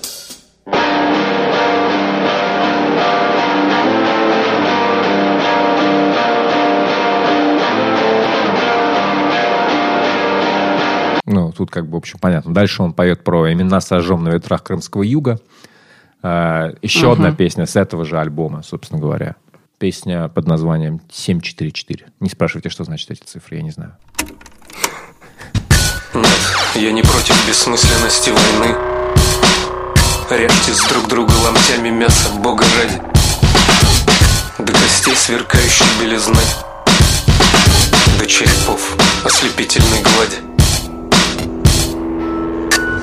[11.52, 12.54] Ну, тут как бы, в общем, понятно.
[12.54, 15.38] Дальше он поет про имена сожжем на ветрах Крымского юга.
[16.22, 19.36] А, Еще одна песня с этого же альбома, собственно говоря.
[19.78, 22.06] Песня под названием 744.
[22.20, 23.96] Не спрашивайте, что значит эти цифры, я не знаю.
[26.14, 26.26] Нет,
[26.76, 28.74] я не против бессмысленности войны
[30.30, 33.02] Режьтесь друг друга ломтями мяса, бога ради
[34.58, 36.42] До костей сверкающей белизны
[38.18, 40.51] До черепов ослепительной глади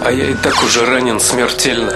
[0.09, 1.91] А я и так уже ранен смертельно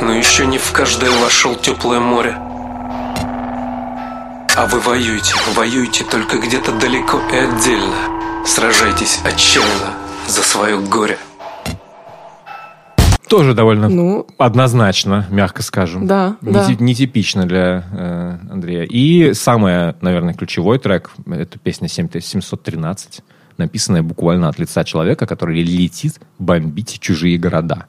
[0.00, 2.34] Но еще не в каждое вошел теплое море
[4.56, 7.94] а вы воюете, воюете только где-то далеко и отдельно.
[8.46, 9.94] Сражайтесь отчаянно
[10.28, 11.18] за свое горе.
[13.28, 14.26] Тоже довольно Ну.
[14.38, 16.06] однозначно, мягко скажем.
[16.06, 16.66] Да, Не да.
[16.66, 18.82] ти- Нетипично для э, Андрея.
[18.82, 23.20] И самый, наверное, ключевой трек— это песня 7713,
[23.60, 27.86] написанная буквально от лица человека, который летит бомбить чужие города.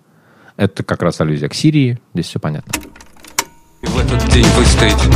[0.58, 2.00] Это как раз аллюзия к Сирии.
[2.14, 2.74] Здесь все понятно.
[3.82, 5.08] В этот день вы стоите.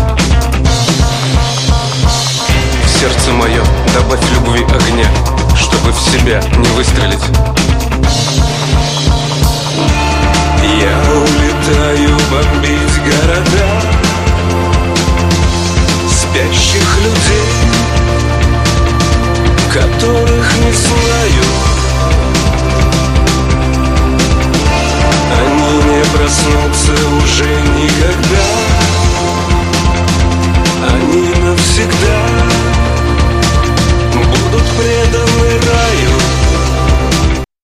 [2.83, 3.63] В сердце мое
[3.93, 5.09] добавь любви огня,
[5.55, 7.25] чтобы в себя не выстрелить.
[10.81, 14.05] Я улетаю бомбить города
[19.75, 21.43] которых не знаю.
[25.37, 28.47] Они не проснутся уже никогда.
[30.93, 32.19] Они навсегда
[34.13, 36.15] будут преданы раю.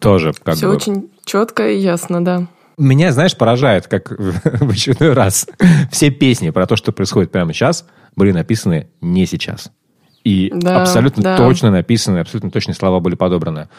[0.01, 0.75] Тоже как Все бы...
[0.75, 2.47] очень четко и ясно, да.
[2.77, 5.47] Меня, знаешь, поражает, как в очередной раз.
[5.89, 7.85] Все песни про то, что происходит прямо сейчас,
[8.17, 9.71] были написаны не сейчас.
[10.23, 11.37] И Да, абсолютно да.
[11.37, 13.69] точно написаны, абсолютно точные слова были подобраны.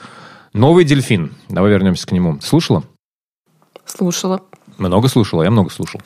[0.52, 1.35] Новый дельфин.
[1.48, 2.40] Давай вернемся к нему.
[2.40, 2.83] Слушала?
[3.87, 4.42] Слушала.
[4.78, 6.00] Много слушала, я много слушал.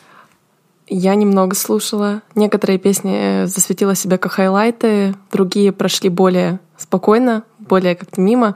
[0.88, 2.22] Я немного слушала.
[2.35, 8.55] Некоторые песни э, засветила себя как хайлайты, другие прошли более спокойно, более как-то мимо.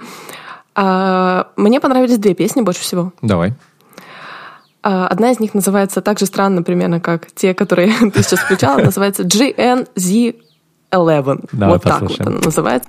[0.77, 3.13] А, мне понравились две песни больше всего.
[3.21, 3.55] Давай.
[4.83, 8.79] А, Одна из них называется так же странно примерно, как те, которые ты сейчас включала,
[8.81, 9.25] называется
[10.93, 11.49] GNZ11.
[11.53, 12.29] Давай вот так вот послушаем.
[12.29, 12.89] она называется.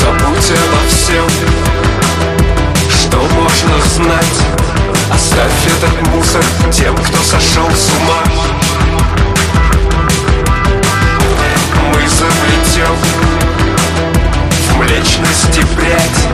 [0.00, 1.24] Забудь обо всем,
[2.88, 4.38] что можно знать
[5.12, 8.22] Оставь этот мусор тем, кто сошел с ума
[11.92, 12.94] Мы заплетем
[14.68, 16.28] в млечности прядь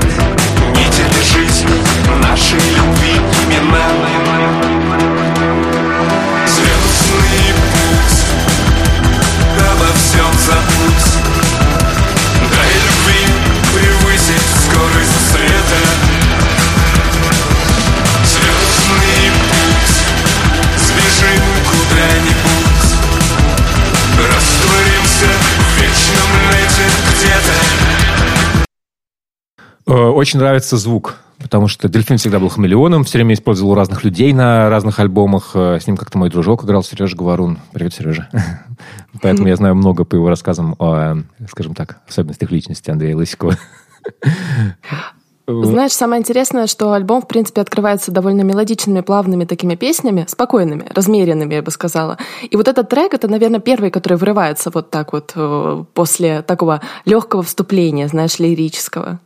[0.71, 5.24] Нитями жизни нашей любви имена
[10.15, 11.07] всем забудь
[12.51, 13.27] Дай любви
[13.75, 15.81] превысить скорость света.
[18.23, 19.95] Звездный путь.
[20.79, 22.87] Сбежим куда-нибудь.
[24.19, 27.57] Растворимся в вечном лете где-то.
[29.87, 34.33] Э, Очень нравится звук, потому что Дельфин всегда был хамелеоном, все время использовал разных людей
[34.33, 35.51] на разных альбомах.
[35.53, 37.59] Э, С ним как-то мой дружок играл, Сережа Говорун.
[37.75, 38.31] Привет, Сережа.
[39.21, 41.19] Поэтому я знаю много по его рассказам о,
[41.51, 43.59] скажем так, особенностях личности Андрея Лысикова.
[45.47, 51.57] Знаешь, самое интересное, что альбом, в принципе, открывается довольно мелодичными, плавными такими песнями, спокойными, размеренными,
[51.57, 52.17] я бы сказала.
[52.41, 56.81] И вот этот трек, это, наверное, первый, который вырывается вот так вот э, после такого
[57.05, 59.21] легкого вступления, знаешь, лирического.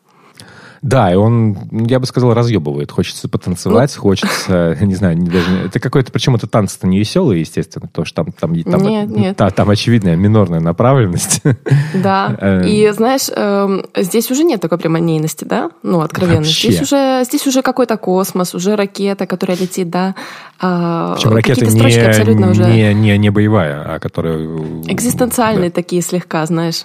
[0.82, 2.90] Да, и он, я бы сказал, разъебывает.
[2.90, 4.02] Хочется потанцевать, Ну.
[4.02, 5.66] хочется, не знаю, не даже...
[5.66, 9.36] Это какой-то, причем это танцы-то не веселые, естественно, потому что там, там, там, Нет, нет.
[9.36, 11.42] та- там очевидная минорная направленность.
[11.94, 12.36] Да.
[12.40, 12.62] Эм.
[12.66, 15.70] И знаешь, эм, здесь уже нет такой прямолинейности, да?
[15.82, 16.38] Ну, откровенно.
[16.38, 16.70] Вообще.
[16.70, 20.14] Здесь уже, здесь уже какой-то космос, уже ракета, которая летит, да.
[20.60, 24.38] А, Причем ракета не, уже не, не, не боевая, а которая...
[24.86, 26.84] экзистенциальные такие слегка, знаешь.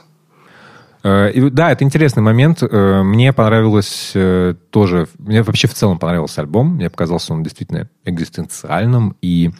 [1.03, 2.63] Э, и Да, это интересный момент.
[2.63, 5.07] Э, Мне понравилось э, тоже...
[5.19, 6.75] Мне вообще в целом понравился альбом.
[6.75, 9.51] Мне показался он действительно экзистенциальным и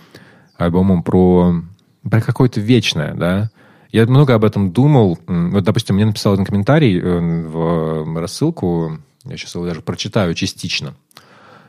[0.58, 1.62] альбомом про,
[2.10, 3.50] про какое-то вечное, да.
[3.92, 5.20] Я много об этом думал.
[5.28, 8.98] Вот, допустим, мне написал один комментарий в рассылку.
[9.24, 10.96] Я сейчас его даже прочитаю частично.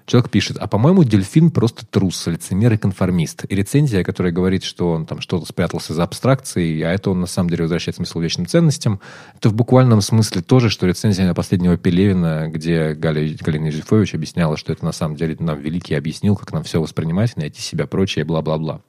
[0.07, 3.45] Человек пишет, а по-моему, дельфин просто трус, лицемер и конформист.
[3.49, 7.27] И рецензия, которая говорит, что он там что-то спрятался за абстракцией, а это он на
[7.27, 9.01] самом деле возвращает смысл вечным ценностям,
[9.37, 14.59] это в буквальном смысле тоже, что рецензия на последнего Пелевина, где Галя, Галина Юзефович объясняла,
[14.59, 18.27] что это на самом деле нам великий объяснил, как нам все воспринимать, найти себя, прочее,
[18.27, 18.83] бла-бла-бла.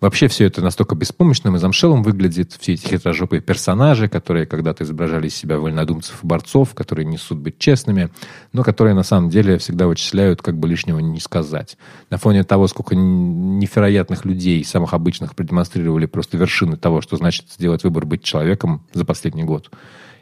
[0.00, 2.52] Вообще все это настолько беспомощным и замшелым выглядит.
[2.60, 7.58] Все эти хитрожопые персонажи, которые когда-то изображали из себя вольнодумцев и борцов, которые несут быть
[7.58, 8.10] честными,
[8.52, 11.78] но которые на самом деле всегда вычисляют, как бы лишнего не сказать.
[12.10, 17.84] На фоне того, сколько невероятных людей, самых обычных, продемонстрировали просто вершины того, что значит сделать
[17.84, 19.70] выбор быть человеком за последний год.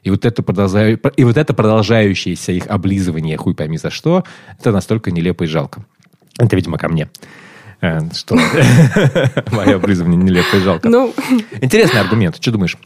[0.05, 4.25] И вот, это продолжаю- и вот это продолжающееся их облизывание, хуй пойми за что,
[4.59, 5.85] это настолько нелепо и жалко.
[6.39, 7.09] Это, видимо, ко мне.
[7.81, 8.35] Э, Что
[9.53, 10.89] мое облизывание нелепо и жалко.
[10.89, 11.13] Ну,
[11.61, 12.37] Интересный аргумент.
[12.41, 12.77] Что думаешь?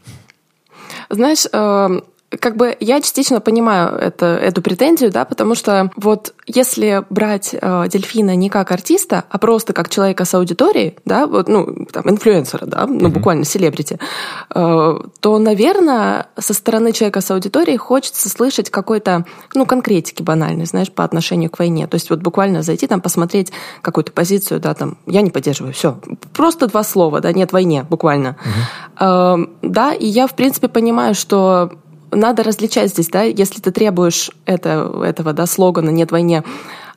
[1.09, 2.01] Знаешь, э,
[2.37, 7.85] как бы я частично понимаю это, эту претензию, да, потому что вот если брать э,
[7.89, 12.67] дельфина не как артиста, а просто как человека с аудиторией, да, вот, ну, там, инфлюенсера,
[12.67, 13.99] да, ну, буквально селебрити,
[14.53, 19.25] э, то, наверное, со стороны человека с аудиторией хочется слышать какой-то,
[19.55, 21.87] ну, конкретики банальной, знаешь, по отношению к войне.
[21.87, 23.51] То есть вот буквально зайти там, посмотреть
[23.81, 25.99] какую-то позицию, да, там, я не поддерживаю, все.
[26.33, 28.37] Просто два слова, да, нет войне, буквально.
[28.99, 31.71] Э, да, и я, в принципе, понимаю, что
[32.11, 36.43] надо различать здесь, да, если ты требуешь это, этого, да, слогана «нет войне»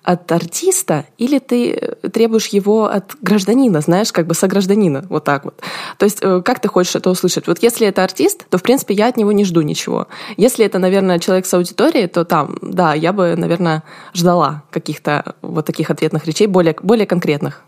[0.02, 5.60] от артиста, или ты требуешь его от гражданина, знаешь, как бы согражданина, вот так вот.
[5.96, 7.46] То есть э, как ты хочешь это услышать?
[7.46, 10.08] Вот если это артист, то, в принципе, я от него не жду ничего.
[10.36, 15.66] Если это, наверное, человек с аудиторией, то там, да, я бы, наверное, ждала каких-то вот
[15.66, 17.62] таких ответных речей, более, более конкретных.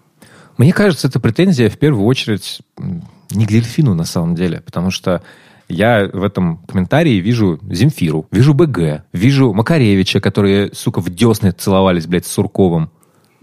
[0.57, 2.61] Мне кажется, это претензия в первую очередь
[3.31, 5.23] не к дельфину на самом деле, потому что
[5.75, 12.07] я в этом комментарии вижу Земфиру, вижу БГ, вижу Макаревича, которые, сука, в десны целовались,
[12.07, 12.91] блядь, с Сурковым.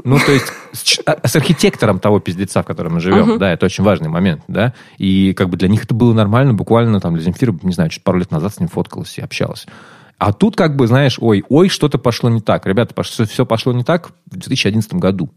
[0.04, 3.68] Ну, то есть с, а- с архитектором того пиздеца, в котором мы живем, да, это
[3.68, 7.24] очень важный момент, да, и как бы для них это было нормально, буквально там для
[7.24, 9.68] Земфиры, не знаю, чуть пару лет назад с ним фоткалась и общалась.
[10.18, 12.68] А тут как бы, знаешь, ой, ой, что-то пошло не так.
[12.68, 15.32] Ребята, все, все пошло не так в 2011 году.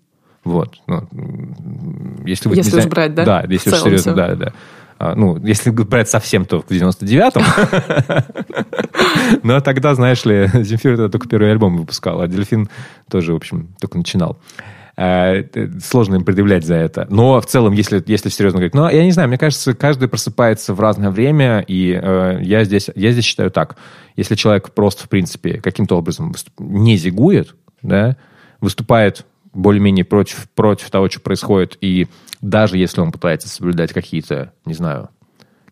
[0.44, 0.74] Вот.
[0.86, 1.08] Ну,
[2.26, 3.24] если вы Если уж брать, да?
[3.24, 4.14] Да, если уж серьезно, всё.
[4.14, 4.52] да, да.
[5.04, 7.42] А, Ну, если брать совсем, то в 99-м.
[9.42, 12.70] Но тогда, знаешь ли, Земфира тогда только первый альбом выпускал, а Дельфин
[13.10, 14.38] тоже, в общем, только начинал.
[14.96, 15.42] Э,
[15.82, 17.06] Сложно им предъявлять за это.
[17.10, 20.72] Но в целом, если, если серьезно говорить, ну, я не знаю, мне кажется, каждый просыпается
[20.72, 23.76] в разное время, и э, я, здесь, я здесь считаю так.
[24.16, 28.16] Если человек просто, в принципе, каким-то образом не зигует, да,
[28.62, 32.08] выступает более-менее против, против того, что происходит, и
[32.44, 35.08] даже если он пытается соблюдать какие-то, не знаю,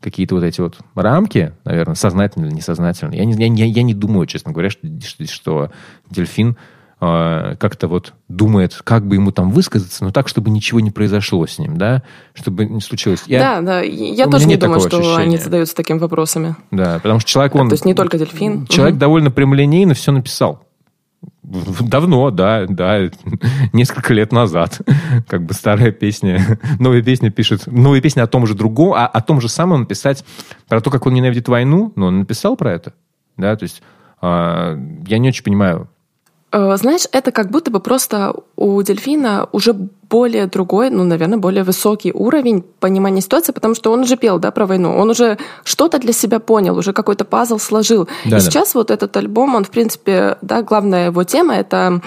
[0.01, 3.15] какие-то вот эти вот рамки, наверное, сознательно или несознательно.
[3.15, 5.71] Я не, я, я не думаю, честно говоря, что, что, что
[6.11, 6.57] дельфин
[7.01, 11.47] э, как-то вот думает, как бы ему там высказаться, но так, чтобы ничего не произошло
[11.47, 12.03] с ним, да,
[12.35, 13.23] чтобы не случилось.
[13.27, 13.81] Я- Да, да.
[13.83, 15.39] Я тоже не думаю, что они ощущения.
[15.39, 16.57] задаются такими вопросами.
[16.71, 17.69] Да, потому что человек, он...
[17.69, 18.67] То есть не только дельфин.
[18.67, 19.01] Человек Мгм.
[19.01, 20.67] довольно прямолинейно все написал.
[21.43, 23.11] Давно, да, да,
[23.73, 24.81] несколько лет назад.
[25.29, 29.21] Как бы старая песня, новая песня пишет, новая песня о том же другом, а о
[29.21, 30.25] том же самом написать
[30.69, 32.95] про то, как он ненавидит войну, но он написал про это,
[33.37, 33.83] да, то есть
[34.21, 35.89] а, я не очень понимаю.
[36.53, 41.65] Э, Знаешь, это как будто бы просто у дельфина уже более другой, ну, наверное, более
[41.65, 45.99] высокий уровень понимания ситуации, потому что он уже пел, да, про войну, он уже что-то
[45.99, 48.09] для себя понял, уже какой-то пазл сложил.
[48.25, 48.41] Да, И да.
[48.41, 52.03] сейчас вот этот альбом, он, в принципе, да, главная его тема— это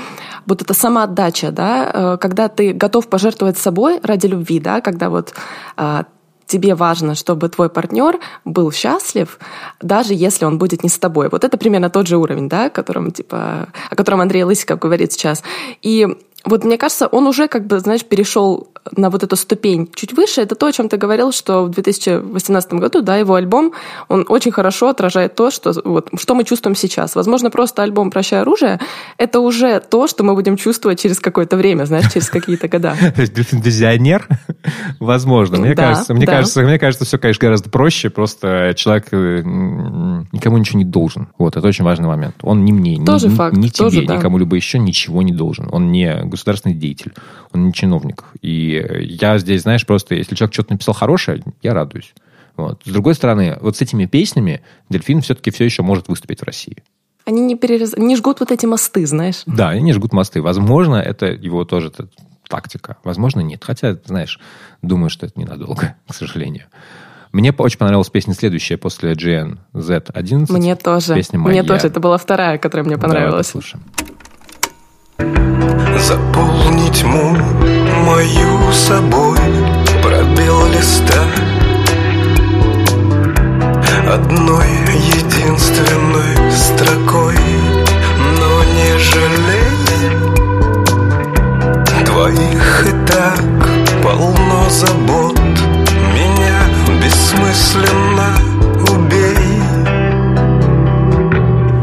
[0.45, 5.33] вот эта самоотдача, да, э, когда ты готов пожертвовать собой ради любви, да, когда вот
[5.75, 6.05] а,
[6.47, 9.39] тебе важно, чтобы твой партнер был счастлив,
[9.81, 11.29] даже если он будет не с тобой.
[11.29, 15.11] Вот это примерно тот же уровень, да, о котором, типа, о котором Андрей Лысиков говорит
[15.11, 15.43] сейчас.
[15.81, 16.07] И
[16.45, 20.41] вот мне кажется, он уже как бы, знаешь, перешел на вот эту ступень чуть выше.
[20.41, 23.73] Это то, о чем ты говорил, что в 2018 году, да, его альбом,
[24.07, 27.15] он очень хорошо отражает то, что, вот, что мы чувствуем сейчас.
[27.15, 28.79] Возможно, просто альбом «Прощай оружие»—
[29.17, 32.95] это уже то, что мы будем чувствовать через какое-то время, знаешь, через какие-то года.
[33.51, 34.27] Визионер?
[34.99, 35.57] Возможно.
[35.57, 38.09] Мне кажется, мне кажется, мне кажется, все, конечно, гораздо проще.
[38.09, 39.41] Просто человек э,
[40.31, 41.27] никому ничего не должен.
[41.37, 42.35] Вот, это очень важный момент.
[42.41, 44.17] Он ни мне, Тоже ни, факт, ни тебе, тоже да.
[44.19, 45.69] кому-либо еще ничего не должен.
[45.71, 47.13] Он не государственный деятель,
[47.51, 48.25] он не чиновник.
[48.41, 52.13] И э, я здесь, знаешь, просто, если человек что-то написал хорошее, я радуюсь.
[52.57, 52.81] Вот.
[52.85, 56.83] С другой стороны, вот с этими песнями Дельфин все-таки все еще может выступить в России.
[57.25, 57.97] Они не, перерез...
[57.97, 59.41] не жгут вот эти мосты, знаешь.
[59.45, 60.41] Да, они жгут мосты.
[60.41, 61.91] Возможно, это его тоже
[62.47, 62.97] тактика.
[63.03, 63.63] Возможно, нет.
[63.63, 64.39] Хотя, знаешь,
[64.81, 66.65] думаю, что это ненадолго, к сожалению.
[67.31, 70.53] Мне очень понравилась песня следующая после GN Z11.
[70.53, 71.15] Мне тоже.
[71.15, 71.63] Песня Мне «Моя».
[71.63, 71.87] тоже.
[71.87, 73.47] Это была вторая, которая мне Давай понравилась.
[73.47, 73.83] послушаем.
[75.17, 77.37] Заполни тьму
[78.05, 79.39] мою собой.
[80.03, 81.21] Пробел листа.
[84.11, 84.67] Одной
[85.13, 87.37] единственной строкой.
[88.39, 90.17] Но не жалей.
[92.05, 93.45] Твоих и так
[94.03, 95.39] полно забот.
[96.13, 96.59] Меня
[97.01, 98.37] бессмысленно
[98.91, 99.61] убей.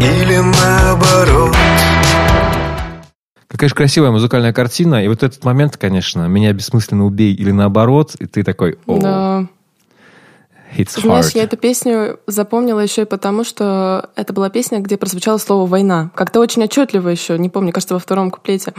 [0.01, 1.62] Или наоборот
[3.69, 5.05] Же красивая музыкальная картина.
[5.05, 9.47] И вот этот момент, конечно, меня бессмысленно убей или наоборот, и ты такой, о, Да.
[10.77, 11.33] it's Знаешь, hard.
[11.35, 16.11] я эту песню запомнила еще и потому, что это была песня, где прозвучало слово «война».
[16.15, 18.73] Как-то очень отчетливо еще, не помню, кажется, во втором куплете.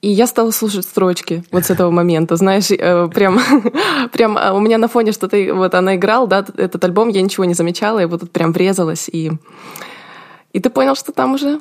[0.00, 3.40] И я стала слушать строчки вот с этого момента, знаешь, э, прям,
[4.12, 7.46] прям э, у меня на фоне что-то, вот она играла, да, этот альбом, я ничего
[7.46, 9.32] не замечала, и вот тут прям врезалась, и,
[10.52, 11.60] и ты понял, что там уже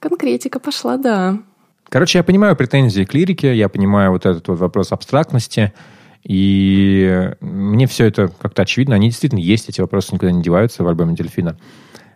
[0.00, 1.38] конкретика пошла, да.
[1.88, 5.72] Короче, я понимаю претензии к лирике, я понимаю вот этот вот вопрос абстрактности,
[6.22, 8.94] и мне все это как-то очевидно.
[8.94, 11.56] Они действительно есть, эти вопросы никуда не деваются в альбоме «Дельфина».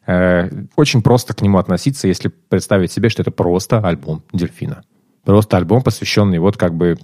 [0.07, 4.83] Э, Очень просто к нему относиться, если представить себе, что это просто альбом «Дельфина».
[5.25, 6.99] Просто альбом, посвященный вот как бы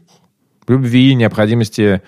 [0.67, 2.03] любви, необходимости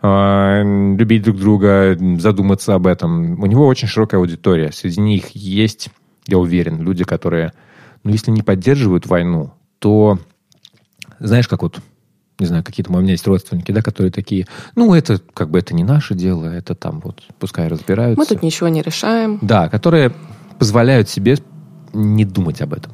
[0.00, 3.40] э, любить друг друга, задуматься об этом.
[3.42, 4.70] У него очень широкая аудитория.
[4.70, 5.88] Среди них есть,
[6.26, 7.52] я уверен, люди, которые,
[8.04, 10.18] ну, если не поддерживают войну, то,
[11.18, 11.80] знаешь, как вот,
[12.38, 15.74] не знаю, какие-то у меня есть родственники, да, которые такие, ну, это как бы это
[15.74, 18.20] не наше дело, это там вот, пускай разбираются.
[18.20, 19.38] Мы тут ничего не решаем.
[19.42, 20.12] Да, которые
[20.58, 21.36] позволяют себе
[21.92, 22.92] не думать об этом.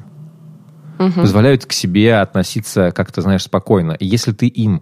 [0.97, 3.91] Позволяют к себе относиться как-то, знаешь, спокойно.
[3.91, 4.81] И если ты им,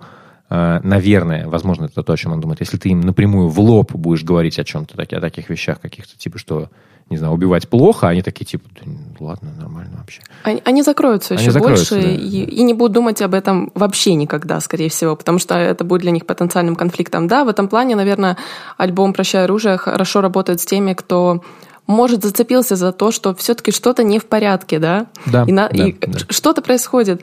[0.49, 4.23] наверное, возможно, это то, о чем он думает, если ты им напрямую в лоб будешь
[4.23, 6.69] говорить о чем-то, о таких вещах каких-то, типа, что,
[7.09, 10.21] не знаю, убивать плохо, они такие, типа, «Да, ладно, нормально вообще.
[10.43, 12.13] Они, они закроются Они еще закроются, больше да.
[12.15, 16.01] и, и не будут думать об этом вообще никогда, скорее всего, потому что это будет
[16.01, 17.27] для них потенциальным конфликтом.
[17.27, 18.37] Да, в этом плане, наверное,
[18.77, 21.41] альбом «Прощай оружие» хорошо работает с теми, кто
[21.87, 25.07] может, зацепился за то, что все-таки что-то не в порядке, да?
[25.25, 26.19] Да, И, на- да, и да.
[26.29, 27.21] что-то происходит.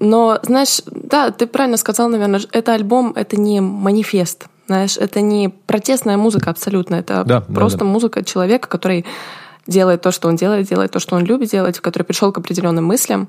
[0.00, 5.48] Но, знаешь, да, ты правильно сказал, наверное, это альбом, это не манифест, знаешь, это не
[5.48, 7.84] протестная музыка абсолютно, это Да, да, просто да.
[7.84, 9.04] музыка человека, который
[9.66, 12.84] делает то, что он делает, делает то, что он любит делать, который пришел к определенным
[12.86, 13.28] мыслям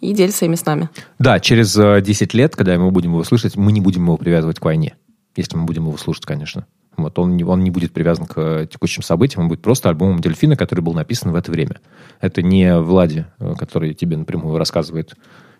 [0.00, 0.88] и делится ими с нами.
[1.18, 4.58] Да, через э, 10 лет, когда мы будем его слышать, мы не будем его привязывать
[4.58, 4.96] к войне.
[5.36, 6.66] Если мы будем его слушать, конечно.
[6.96, 10.18] Вот он, не- он не будет привязан к э, текущим событиям, он будет просто альбомом
[10.20, 11.76] Дельфина, который был написан в это время.
[12.20, 15.14] Это не Влади, э, который тебе напрямую рассказывает,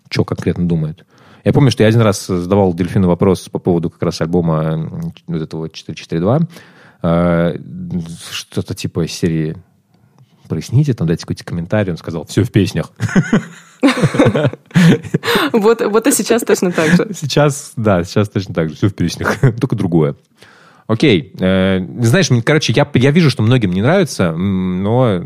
[0.09, 1.05] что конкретно думает.
[1.43, 5.41] Я помню, что я один раз задавал Дельфину вопрос по поводу как раз альбома вот
[5.41, 6.41] этого 442.
[7.03, 7.57] Э,
[8.31, 9.55] Что-то типа из серии
[10.47, 11.91] проясните, там дайте какой-то комментарий.
[11.91, 12.91] Он сказал, все в песнях.
[15.53, 17.09] Вот и сейчас точно так же.
[17.13, 18.75] Сейчас, да, сейчас точно так же.
[18.75, 19.37] Все в песнях.
[19.59, 20.15] Только другое.
[20.87, 21.33] Окей.
[21.39, 25.21] Э, знаешь, короче, я, я вижу, что многим не нравится, но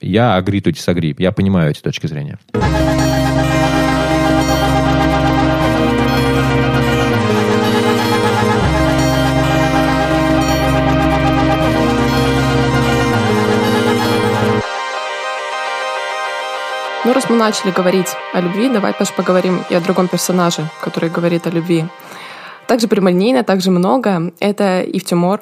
[0.00, 1.14] я agree to disagree.
[1.18, 2.38] Я понимаю эти точки зрения.
[17.06, 21.10] Ну, раз мы начали говорить о любви, давай, Паш, поговорим и о другом персонаже, который
[21.10, 21.84] говорит о любви.
[22.66, 24.32] Также прямолинейно, также много.
[24.40, 25.40] Это Ив Тимур.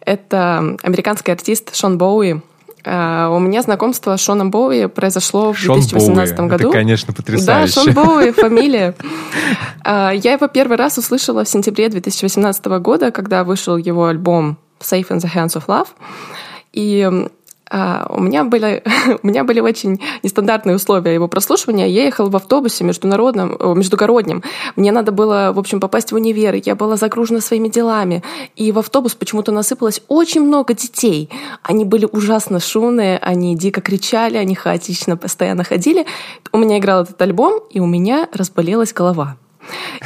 [0.00, 2.40] Это американский артист Шон Боуи.
[2.84, 6.48] Э, У меня знакомство с Шоном Боуи произошло в Шон 2018 Боуи.
[6.48, 6.68] году.
[6.68, 7.72] Это, конечно, Да, потрясающе.
[7.74, 8.94] Шон Боуи, фамилия.
[9.84, 15.06] А, Я его первый раз услышала в сентябре 2018 года, когда вышел его альбом Safe
[15.08, 15.88] in the Hands of Love.
[16.72, 17.10] И
[17.70, 18.82] у меня были,
[19.22, 21.86] у меня были очень нестандартные условия его прослушивания.
[21.86, 24.42] Я ехала в автобусе международном, междугороднем.
[24.76, 26.54] Мне надо было, в общем, попасть в универ.
[26.54, 28.22] Я была загружена своими делами.
[28.56, 31.30] И в автобус почему-то насыпалось очень много детей.
[31.62, 36.06] Они были ужасно шумные, они дико кричали, они хаотично постоянно ходили.
[36.52, 39.36] У меня играл этот альбом, и у меня разболелась голова.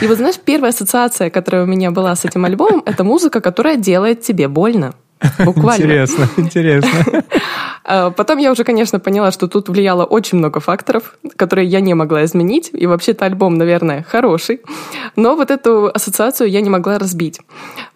[0.01, 3.77] И вот знаешь, первая ассоциация, которая у меня была с этим альбомом, это музыка, которая
[3.77, 4.95] делает тебе больно.
[5.45, 5.83] Буквально.
[5.83, 7.25] Интересно, интересно.
[7.85, 11.95] А Потом я уже, конечно, поняла, что тут влияло очень много факторов, которые я не
[11.95, 12.71] могла изменить.
[12.73, 14.61] И вообще-то альбом, наверное, хороший.
[15.17, 17.41] Но вот эту ассоциацию я не могла разбить.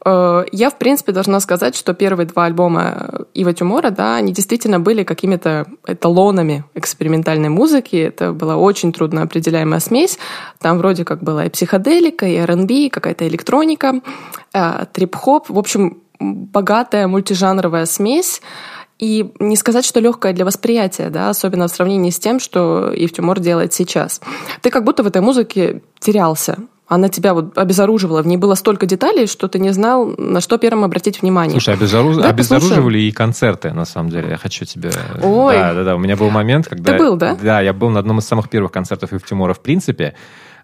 [0.04, 4.80] Э, Я, в принципе, должна сказать, что первые два альбома Ива Тюмора, да, они действительно
[4.80, 7.96] были какими-то эталонами экспериментальной музыки.
[7.96, 10.18] Это была очень трудно определяемая смесь.
[10.60, 14.00] Там вроде как была и психоделика, и R&B, и какая-то электроника,
[14.52, 15.48] э, трип-хоп.
[15.48, 18.40] В общем, богатая мультижанровая смесь.
[18.98, 23.12] И не сказать, что легкая для восприятия, да, особенно в сравнении с тем, что Ив
[23.12, 24.22] Тюмор делает сейчас.
[24.62, 26.56] Ты как будто в этой музыке терялся.
[26.88, 28.22] Она тебя вот обезоруживала.
[28.22, 31.50] В ней было столько деталей, что ты не знал, на что первым обратить внимание.
[31.50, 34.30] Слушай, обезоруж- Давай обезоруживали и концерты, на самом деле.
[34.30, 34.92] Я хочу тебе...
[35.22, 35.56] Ой.
[35.56, 35.96] Да, да, да.
[35.96, 36.92] У меня был момент, когда...
[36.92, 37.36] Ты был, да?
[37.42, 40.14] Да, я был на одном из самых первых концертов Ив Тимура в принципе.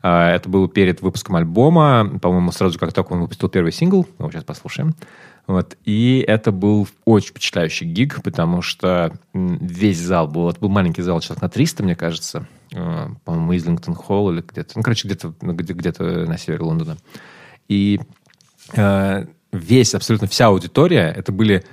[0.01, 2.09] А, Это было перед выпуском альбома.
[2.23, 4.07] По-моему, сразу как только он выпустил первый сингл.
[4.21, 4.95] Его сейчас послушаем.
[5.47, 5.77] Вот.
[5.85, 10.49] И это был очень впечатляющий гиг, потому что весь зал был...
[10.49, 12.47] Это был маленький зал, человек на 300, мне кажется.
[12.73, 14.73] Э, По-моему, Излингтон Холл или где-то...
[14.77, 16.97] Ну, короче, где-то ну, где- где-то на севере Лондона.
[17.69, 18.01] И
[18.75, 21.65] э, весь, абсолютно вся аудитория, это были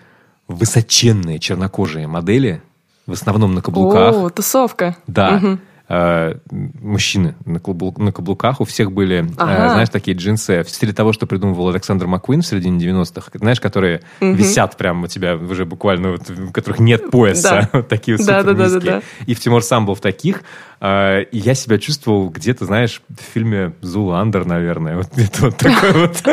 [0.48, 2.62] высоченные чернокожие модели,
[3.06, 4.16] в основном на каблуках.
[4.16, 4.98] О, тусовка.
[5.08, 5.32] Да.
[5.38, 5.60] Мгм.
[5.92, 9.70] Э, мужчины на, каблу- на каблуках, у всех были, э, Ага.
[9.72, 14.02] знаешь, такие джинсы в стиле того, что придумывал Александр Маккуин в середине 90-х, знаешь, которые
[14.22, 17.70] висят прямо у тебя уже буквально, вот, у которых нет пояса, Да.
[17.80, 18.92] вот такие Да, супер да, да, да, низкие.
[18.94, 19.02] да.
[19.26, 20.44] И в Тимур сам был в таких.
[20.80, 24.98] Э, И я себя чувствовал где-то, знаешь, в фильме Зуландер, наверное.
[24.98, 26.24] Вот где-то вот такой вот.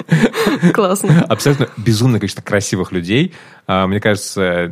[0.72, 1.24] Классно.
[1.28, 3.34] Абсолютно безумное количество красивых людей.
[3.66, 4.70] А, Мне кажется,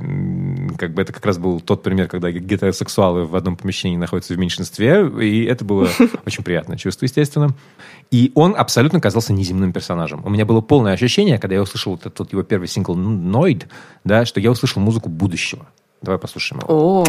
[0.79, 4.39] как бы это как раз был тот пример, когда гетеросексуалы в одном помещении находятся в
[4.39, 5.89] меньшинстве, и это было
[6.27, 7.55] очень приятное чувство, естественно.
[8.11, 10.23] И он абсолютно казался неземным персонажем.
[10.25, 13.69] У меня было полное ощущение, когда я услышал вот этот вот его первый сингл «Ноид»,
[14.05, 15.67] да, что я услышал музыку будущего.
[16.03, 17.03] Давай послушаем его.
[17.03, 17.05] О,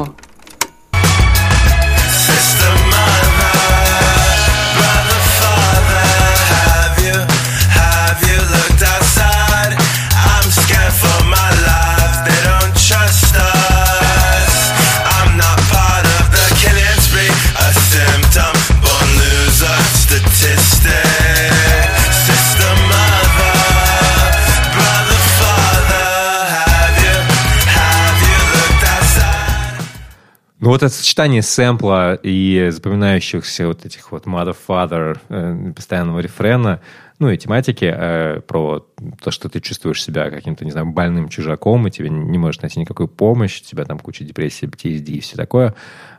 [30.62, 36.82] Ну вот это сочетание сэмпла и запоминающихся вот этих вот mother, father, э, постоянного рефрена,
[37.18, 38.86] ну и тематики э, про
[39.24, 42.80] то, что ты чувствуешь себя каким-то, не знаю, больным чужаком, и тебе не можешь найти
[42.80, 45.74] никакую помощь, у тебя там куча депрессии, PTSD и все такое.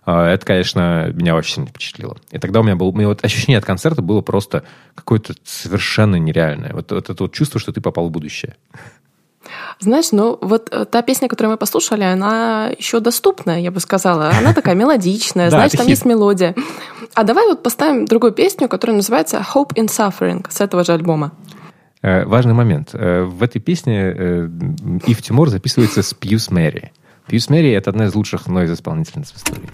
[0.06, 2.16] Э, это, конечно, меня очень сильно впечатлило.
[2.32, 4.64] И тогда у меня было, у меня вот ощущение от концерта было просто
[4.96, 6.72] какое-то совершенно нереальное.
[6.72, 8.56] Вот, вот это вот чувство, что ты попал в будущее.
[9.80, 14.30] Знаешь, ну вот э, та песня, которую мы послушали, она еще доступная, я бы сказала.
[14.30, 16.54] Она такая мелодичная, знаешь, там есть мелодия.
[17.14, 21.32] А давай вот поставим другую песню, которая называется Hope in Suffering с этого же альбома.
[22.02, 22.90] Э, Важный момент.
[22.92, 24.48] Э, В этой песне
[25.06, 26.92] Ив Тимур записывается с Пьюс Мэри.
[27.26, 29.68] Пьюс Мэри— это одна из лучших нойз-исполнительниц в истории.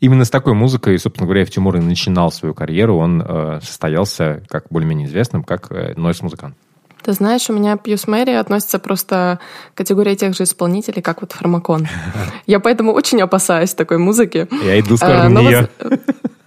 [0.00, 2.96] Именно с такой музыкой, собственно говоря, Тимур и начинал свою карьеру.
[2.96, 6.56] Он э, состоялся, как более-менее известным, как э, нойз-музыкант.
[7.02, 9.40] Ты знаешь, у меня Пьюс Мэри относится просто
[9.74, 11.88] к категории тех же исполнителей, как вот Фармакон.
[12.46, 14.48] Я поэтому очень опасаюсь такой музыки.
[14.64, 15.68] Я иду в но нее.
[15.80, 16.00] вот,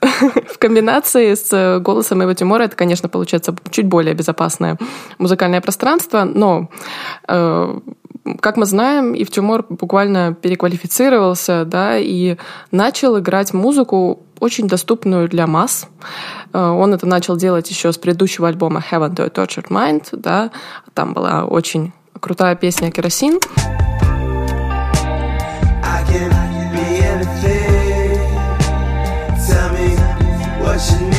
[0.54, 4.78] В комбинации с э, голосом Эва Тимура это, конечно, получается чуть более безопасное
[5.18, 6.70] музыкальное пространство, но
[7.28, 7.80] э,
[8.40, 12.38] как мы знаем, Ив Тимур буквально переквалифицировался, да, и
[12.72, 15.88] начал играть музыку очень доступную для масс.
[16.54, 20.52] Э, Он это начал делать еще с предыдущего альбома Heaven to a Tortured Mind, да,
[20.94, 23.40] там была очень крутая песня «Керосин».
[25.86, 26.32] I can
[26.72, 28.20] be anything.
[29.46, 29.98] Tell me
[30.64, 31.13] what you.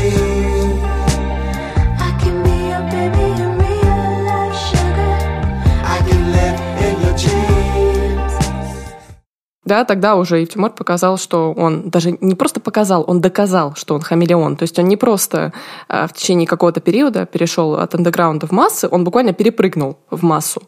[9.65, 13.95] Да, тогда уже Ив Тимур показал, что он даже не просто показал, он доказал, что
[13.95, 14.57] он хамелеон.
[14.57, 15.53] То есть он не просто
[15.89, 20.63] а, в течение какого-то периода перешел от андеграунда в массы, он буквально перепрыгнул в массу.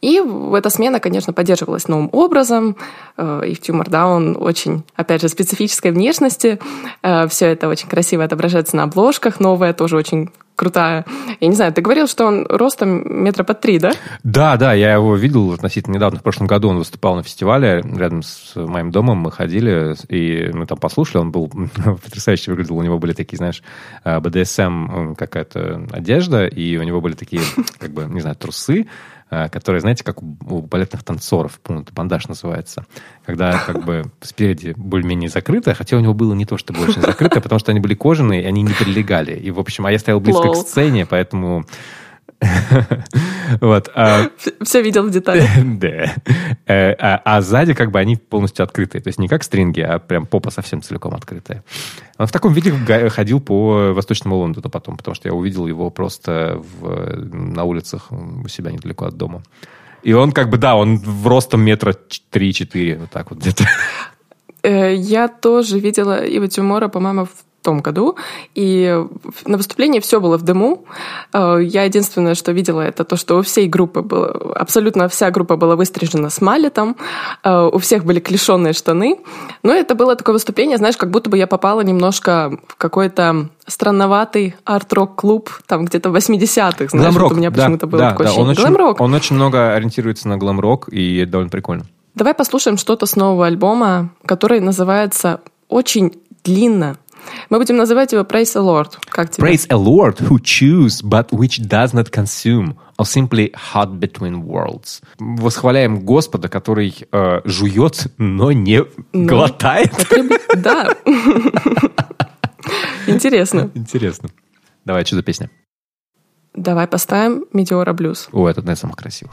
[0.00, 0.22] И
[0.54, 2.76] эта смена, конечно, поддерживалась новым образом.
[3.16, 6.58] Э, Ив Тимур, да, он очень, опять же, специфической внешности.
[7.28, 9.40] Все это очень красиво отображается на обложках.
[9.40, 10.30] Новая тоже очень
[10.60, 11.06] крутая.
[11.40, 13.92] Я не знаю, ты говорил, что он ростом метра под три, да?
[14.22, 16.18] Да, да, я его видел относительно недавно.
[16.18, 19.16] В прошлом году он выступал на фестивале рядом с моим домом.
[19.16, 21.22] Мы ходили, и мы там послушали.
[21.22, 21.48] Он был
[22.04, 22.76] потрясающе выглядел.
[22.76, 23.62] У него были такие, знаешь,
[24.04, 27.40] э, БДСМ какая-то одежда, и у него были такие,
[27.78, 28.86] как бы, не знаю, трусы, э,
[29.30, 32.84] которые, знаете, как у балетных танцоров, это бандаж называется,
[33.24, 37.40] когда как бы спереди более-менее закрыто, хотя у него было не то, чтобы очень закрыто,
[37.40, 39.36] потому что они были кожаные, и они не прилегали.
[39.36, 40.56] И, в общем, а я стоял близко к Лол.
[40.56, 41.64] сцене, поэтому...
[43.60, 43.90] Вот.
[43.94, 44.28] а,
[44.62, 45.48] Все видел в деталях.
[45.64, 46.14] Да.
[46.66, 49.02] Э, А а сзади как бы они полностью открытые.
[49.02, 51.64] То есть не как стринги, а прям попа совсем целиком открытая.
[52.18, 52.72] Он в таком виде
[53.10, 58.70] ходил по Восточному Лондону потом, потому что я увидел его просто на улицах у себя
[58.70, 59.42] недалеко от дома.
[60.02, 61.94] И он как бы, да, он в ростом метра
[62.32, 63.64] 3-4, вот так вот где-то.
[64.62, 67.30] Э, Я тоже видела Ива Тимура, по-моему, в
[67.62, 68.16] том году,
[68.54, 69.04] и
[69.46, 70.84] на выступлении все было в дыму.
[71.32, 75.56] Э, Я единственное, что видела, это то, что у всей группы было, абсолютно вся группа
[75.56, 76.96] была выстрижена с малетом,
[77.44, 79.18] э, у всех были клешенные штаны.
[79.62, 84.56] Но это было такое выступление, знаешь, как будто бы я попала немножко в какой-то странноватый
[84.64, 88.32] арт-рок-клуб, там где-то в 80-х, знаешь, вот у меня да, почему-то было да, такое да,
[88.32, 88.52] он ощущение.
[88.52, 89.00] очень, Глэм-рок.
[89.00, 91.84] он очень много ориентируется на глэм-рок, и это довольно прикольно.
[92.14, 96.12] Давай послушаем что-то с нового альбома, который называется очень
[96.44, 96.96] длинно.
[97.48, 98.92] Мы будем называть его Praise the Lord.
[99.08, 99.46] Как тебе?
[99.46, 105.00] Praise a Lord who choose, but which does not consume, or simply hot between worlds.
[105.18, 109.90] Восхваляем Господа, который э, жует, но не Но- глотает.
[110.08, 110.94] Потреб- Да.
[113.06, 113.70] Интересно.
[113.74, 114.28] Интересно.
[114.84, 115.50] Давай, что за песня?
[116.54, 118.28] Давай поставим Метеора Блюз.
[118.32, 119.32] О, это одна из самых красивых.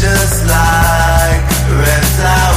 [0.00, 1.42] Just like
[1.76, 2.49] red flower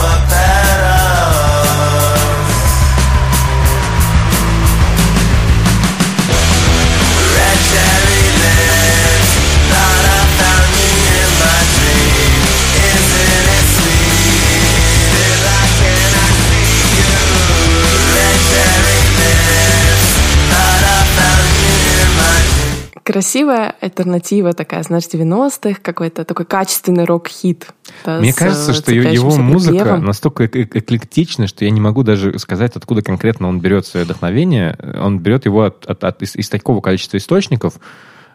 [23.03, 27.67] Красивая альтернатива такая, знаешь, 90-х, какой-то такой качественный рок-хит.
[28.05, 30.05] да, Мне кажется, что его музыка припевом.
[30.05, 34.05] настолько эк- эк- эклектична, что я не могу даже сказать, откуда конкретно он берет свое
[34.05, 34.77] вдохновение.
[35.01, 37.73] Он берет его от, от- от- из, из такого количества источников.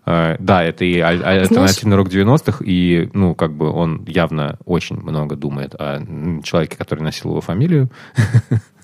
[0.05, 4.59] Э, Да, это и аль- аль- альтернативный рок 90-х, и, ну, как бы он явно
[4.67, 6.01] очень много думает о
[6.45, 7.91] человеке, который носил его фамилию.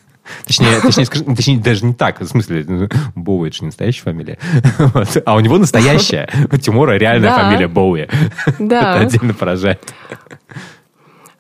[0.47, 2.21] Точнее, точнее, скажи- точнее, даже не так.
[2.21, 4.39] В смысле, ну, Боуи это же не настоящая фамилия.
[4.79, 5.17] Вот.
[5.27, 6.29] А у него настоящая.
[6.53, 7.39] У Тимура реальная Да.
[7.45, 8.09] фамилия Боуи.
[8.59, 8.97] Да.
[8.97, 9.81] Это отдельно поражает.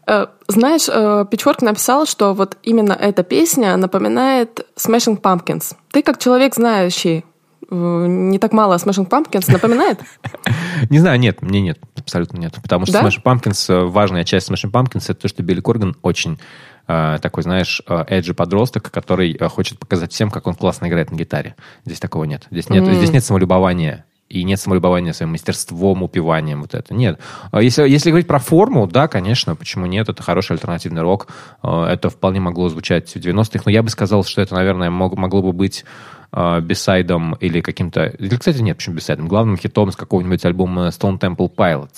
[0.06, 5.74] Э, Знаешь, э, Pitchfork написал, что вот именно эта песня напоминает Smashing Pumpkins.
[5.92, 7.24] Ты как человек, знающий
[7.70, 7.74] э,
[8.06, 10.00] не так мало Smashing Pumpkins, напоминает?
[10.90, 12.52] Не знаю, нет, мне нет, абсолютно нет.
[12.62, 13.02] Потому что Да?
[13.08, 16.38] Smashing Pumpkins, э, важная часть Smashing Pumpkins, это то, что Билли Корган очень э,
[16.86, 21.16] такой, знаешь, э, эджи подросток, который э, хочет показать всем, как он классно играет на
[21.16, 21.54] гитаре.
[21.84, 22.46] Здесь такого нет.
[22.50, 22.94] Здесь нет, М.
[22.94, 24.04] здесь нет самолюбования.
[24.30, 26.94] И нет самолюбования своим мастерством, упиванием, вот это.
[26.94, 27.20] Нет.
[27.52, 31.28] А Если, если говорить про форму, да, конечно, почему нет, это хороший альтернативный рок.
[31.62, 35.16] Э, Это вполне могло звучать в 90-х, но я бы сказал, что это, наверное, мог-
[35.16, 35.84] могло бы быть
[36.32, 38.06] э, бисайдом или каким-то...
[38.06, 39.28] Или, кстати, нет, почему бисайдом?
[39.28, 41.90] Главным хитом с какого-нибудь альбома Stone Temple Pilots.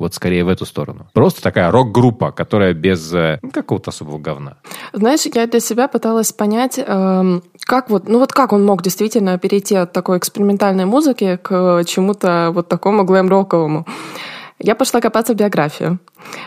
[0.00, 1.06] Вот скорее в эту сторону.
[1.12, 4.56] Просто такая рок-группа, которая без э, ну, какого-то особого говна.
[4.94, 9.38] Знаешь, я для себя пыталась понять, эм, как вот, ну вот как он мог действительно
[9.38, 13.86] перейти от такой экспериментальной музыки к чему-то вот такому глэм-роковому.
[14.62, 15.98] Я пошла копаться в биографию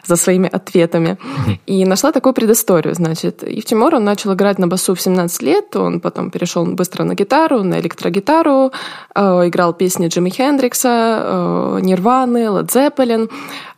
[0.06, 1.18] за своими ответами
[1.66, 3.44] и нашла такую предысторию, значит.
[3.44, 7.04] И в Тимур он начал играть на басу в 17 лет, он потом перешел быстро
[7.04, 8.72] на гитару, на электрогитару,
[9.16, 13.30] э, играл песни Джимми Хендрикса, э, Нирваны, Лед Зеппелин.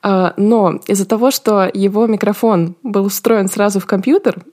[0.04, 4.44] Э, но из-за того, что его микрофон был устроен сразу в компьютер,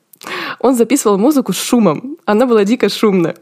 [0.59, 2.17] он записывал музыку с шумом.
[2.25, 3.37] Она была дико шумная.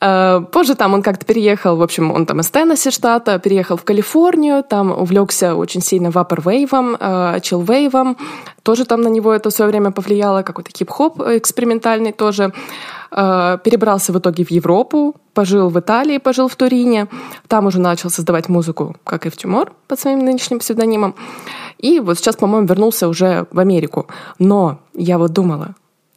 [0.00, 3.84] Э, Позже там он как-то переехал, в общем, он там из Теннесси штата, переехал в
[3.84, 6.96] Калифорнию, там увлекся очень сильно вапорвейвом,
[7.42, 8.16] чиллвейвом.
[8.62, 12.52] Тоже там на него это в свое время повлияло, какой-то хип-хоп экспериментальный тоже.
[13.10, 17.08] Э, Перебрался в итоге в Европу, пожил в Италии, пожил в Турине.
[17.46, 21.14] Там уже начал создавать музыку, как и в Тюмор, под своим нынешним псевдонимом.
[21.78, 24.06] И вот сейчас, по-моему, вернулся уже в Америку.
[24.38, 25.74] Но я вот думала,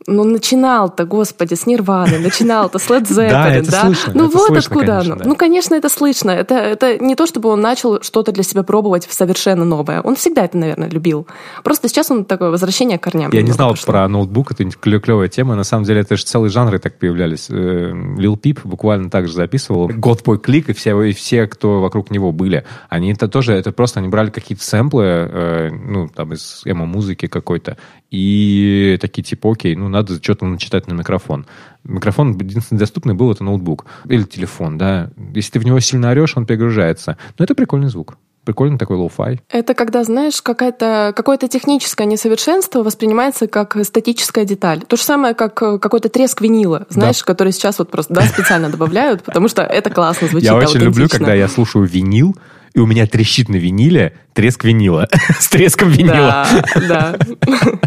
[0.07, 4.47] ну, начинал-то, господи, с Нирваны, начинал-то с Led Zeppelin, Да, это слышно, Ну, это вот
[4.47, 5.23] слышно, откуда конечно, оно.
[5.23, 5.29] да.
[5.29, 6.31] Ну, конечно, это слышно.
[6.31, 10.01] Это, это не то, чтобы он начал что-то для себя пробовать в совершенно новое.
[10.01, 11.27] Он всегда это, наверное, любил.
[11.63, 13.31] Просто сейчас он такое возвращение к корням.
[13.31, 13.91] Я не знал пошло.
[13.91, 15.55] про ноутбук, это клевая тема.
[15.55, 17.47] На самом деле, это же целые жанры так появлялись.
[17.49, 19.89] Лил Пип буквально так же записывал.
[19.89, 22.65] GothBoiClique и все, и все, кто вокруг него были.
[22.89, 27.77] Они это тоже, это просто они брали какие-то сэмплы, э, ну, там, из эмо-музыки какой-то,
[28.11, 31.45] и такие типа, окей, ну, надо что-то начитать на микрофон.
[31.85, 33.85] Микрофон единственный доступный был, это ноутбук.
[34.05, 35.09] Или телефон, да.
[35.33, 37.17] Если ты в него сильно орешь, он перегружается.
[37.39, 38.17] Но это прикольный звук.
[38.43, 39.39] Прикольный такой lo-fi.
[39.49, 44.81] Это когда, знаешь, какая-то, какое-то техническое несовершенство воспринимается как статическая деталь.
[44.81, 48.69] То же самое, как э, какой-то треск винила, знаешь, который сейчас вот просто да, специально
[48.69, 52.35] добавляют, потому что это классно звучит, Я очень люблю, когда я слушаю винил,
[52.73, 55.07] и у меня трещит на виниле треск винила.
[55.39, 56.47] С треском винила.
[56.75, 57.79] Да, да.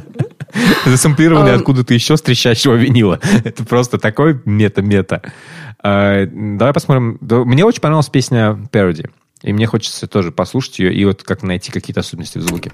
[0.87, 3.21] Засэмплированный А, откуда-то еще с трещащего винила.
[3.45, 5.23] Это просто такой мета-мета.
[5.83, 7.19] А, Давай посмотрим.
[7.21, 9.11] Мне очень понравилась песня Parody.
[9.43, 12.73] И мне хочется тоже послушать ее и вот как найти какие-то особенности в звуке.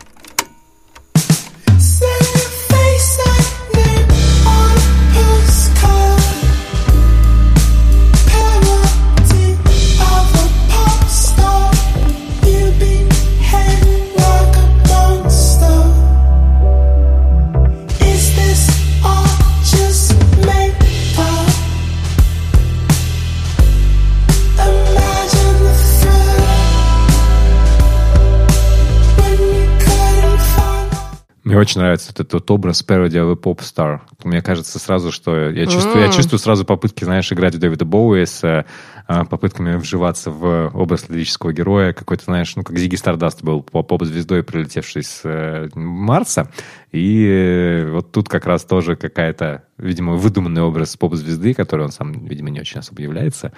[31.50, 34.02] Мне очень нравится вот этот образ pop star.
[34.22, 36.12] Мне кажется сразу, что я чувствую, я М.
[36.12, 38.64] чувствую сразу попытки, знаешь, играть в Дэвида Боуи с э,
[39.08, 41.92] а, попытками вживаться в образ лирического героя.
[41.92, 46.52] Какой-то, знаешь, ну, как Зиги Стардаст был по поп-звездой, прилетевший с э, Марса.
[46.92, 52.26] И э, вот тут как раз тоже какая-то, видимо, выдуманный образ поп-звезды, который он сам,
[52.26, 53.52] видимо, не очень особо является,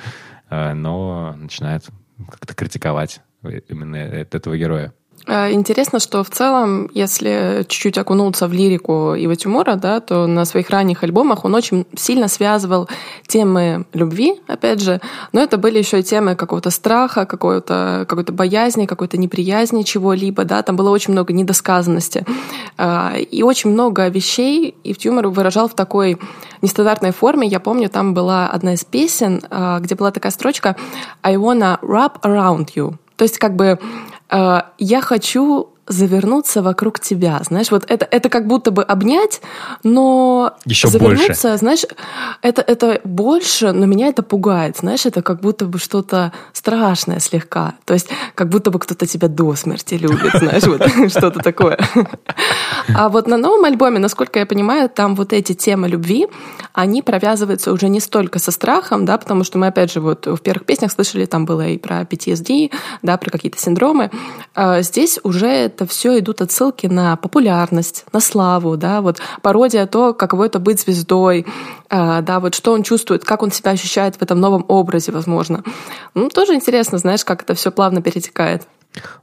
[0.49, 1.85] но начинает
[2.31, 3.21] как-то критиковать
[3.69, 4.95] именно этого героя.
[5.27, 10.45] Э, Интересно, что в целом, если чуть-чуть окунуться в лирику Ива Тимура, да, то на
[10.45, 12.89] своих ранних альбомах он очень сильно связывал
[13.27, 15.01] темы любви, опять же,
[15.33, 20.63] но это были еще и темы какого-то страха, какой-то какой боязни, какой-то неприязни чего-либо, да,
[20.63, 22.25] там было очень много недосказанности.
[22.79, 26.19] Э, И очень много вещей Ив Тимур выражал в такой
[26.63, 27.47] нестандартной форме.
[27.47, 30.77] Я помню, там была одна из песен, э, где была такая строчка
[31.23, 32.95] «I wanna wrap around you».
[33.17, 33.79] То есть как бы
[34.79, 39.41] я хочу завернуться вокруг тебя, знаешь, вот это, это как будто бы обнять,
[39.83, 41.85] но Еще завернуться, знаешь,
[42.43, 47.75] это, это больше, но меня это пугает, знаешь, это как будто бы что-то страшное слегка,
[47.85, 51.79] то есть как будто бы кто-то тебя до смерти любит, знаешь, вот что-то такое.
[52.95, 56.27] А вот на новом альбоме, насколько я понимаю, там вот эти темы любви,
[56.73, 60.39] они провязываются уже не столько со страхом, да, потому что мы, опять же, вот в
[60.39, 62.73] первых песнях слышали, там было и про PTSD,
[63.03, 64.11] да, про какие-то синдромы.
[64.55, 70.15] А Здесь уже это все идут отсылки на популярность, на славу, да, вот пародия то,
[70.15, 71.47] каково это быть звездой,
[71.89, 75.63] а, да, вот что он чувствует, как он себя ощущает в этом новом образе, возможно.
[76.15, 78.63] Ну, тоже интересно, знаешь, как это все плавно перетекает.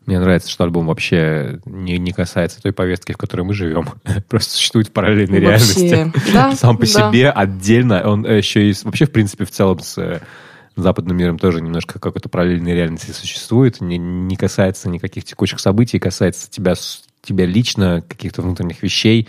[0.06, 3.88] Мне нравится, что альбом вообще не, не касается той повестки, в которой мы живем.
[4.28, 6.34] Просто существует в параллельной Вообще, реальности.
[6.34, 6.88] да, Сам по да.
[6.88, 8.02] себе отдельно.
[8.10, 8.76] Он еще и...
[8.84, 10.22] Вообще, в принципе, в целом с э,
[10.84, 13.82] западным миром тоже немножко какой-то параллельной реальности существует.
[13.82, 16.74] Не, не касается никаких текущих событий, касается тебя,
[17.22, 19.28] тебя лично, каких-то внутренних вещей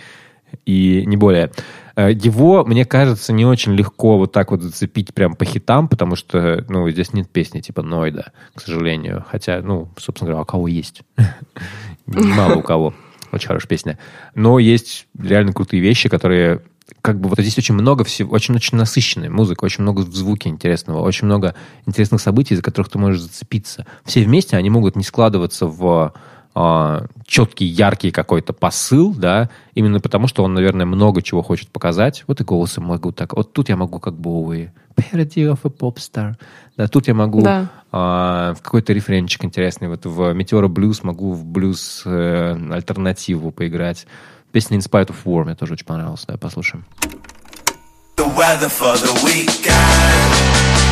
[0.65, 1.51] и не более.
[1.97, 6.17] Э, Его, мне кажется, не очень легко вот так вот зацепить прям по хитам, потому
[6.17, 9.25] что, ну, здесь нет песни типа Нойда, к сожалению.
[9.29, 11.03] Хотя, ну, собственно говоря, у кого есть?
[12.07, 12.95] Мало у кого.
[13.33, 13.99] Очень хорошая песня.
[14.35, 16.63] Но есть реально крутые вещи, которые
[17.03, 21.27] как бы вот здесь очень много всего, очень-очень насыщенная музыка, очень много звуки интересного, очень
[21.27, 21.55] много
[21.87, 23.87] интересных событий, за которых ты можешь зацепиться.
[24.05, 26.13] Все вместе они могут не складываться в
[26.53, 32.25] а, четкий, яркий какой-то посыл, да, именно потому, что он, наверное, много чего хочет показать.
[32.27, 33.35] Вот и голосом могу так.
[33.35, 34.71] Вот тут я могу как Боуи.
[34.97, 36.35] Parody of a pop star.
[36.77, 37.69] Да, тут я могу Да.
[37.93, 39.89] а, в какой-то рефренчик интересный.
[39.89, 44.07] Вот в Метеора Блюз могу в блюз э, альтернативу поиграть.
[44.53, 46.25] Песня In Spite of War мне тоже очень понравилась.
[46.27, 46.85] Да, послушаем.
[48.21, 50.90] the weather for the weekend.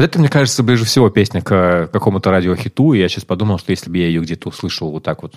[0.00, 2.94] Вот это, мне кажется, ближе всего песня к какому-то радиохиту.
[2.94, 5.34] И я сейчас подумал, что если бы я ее где-то услышал вот так вот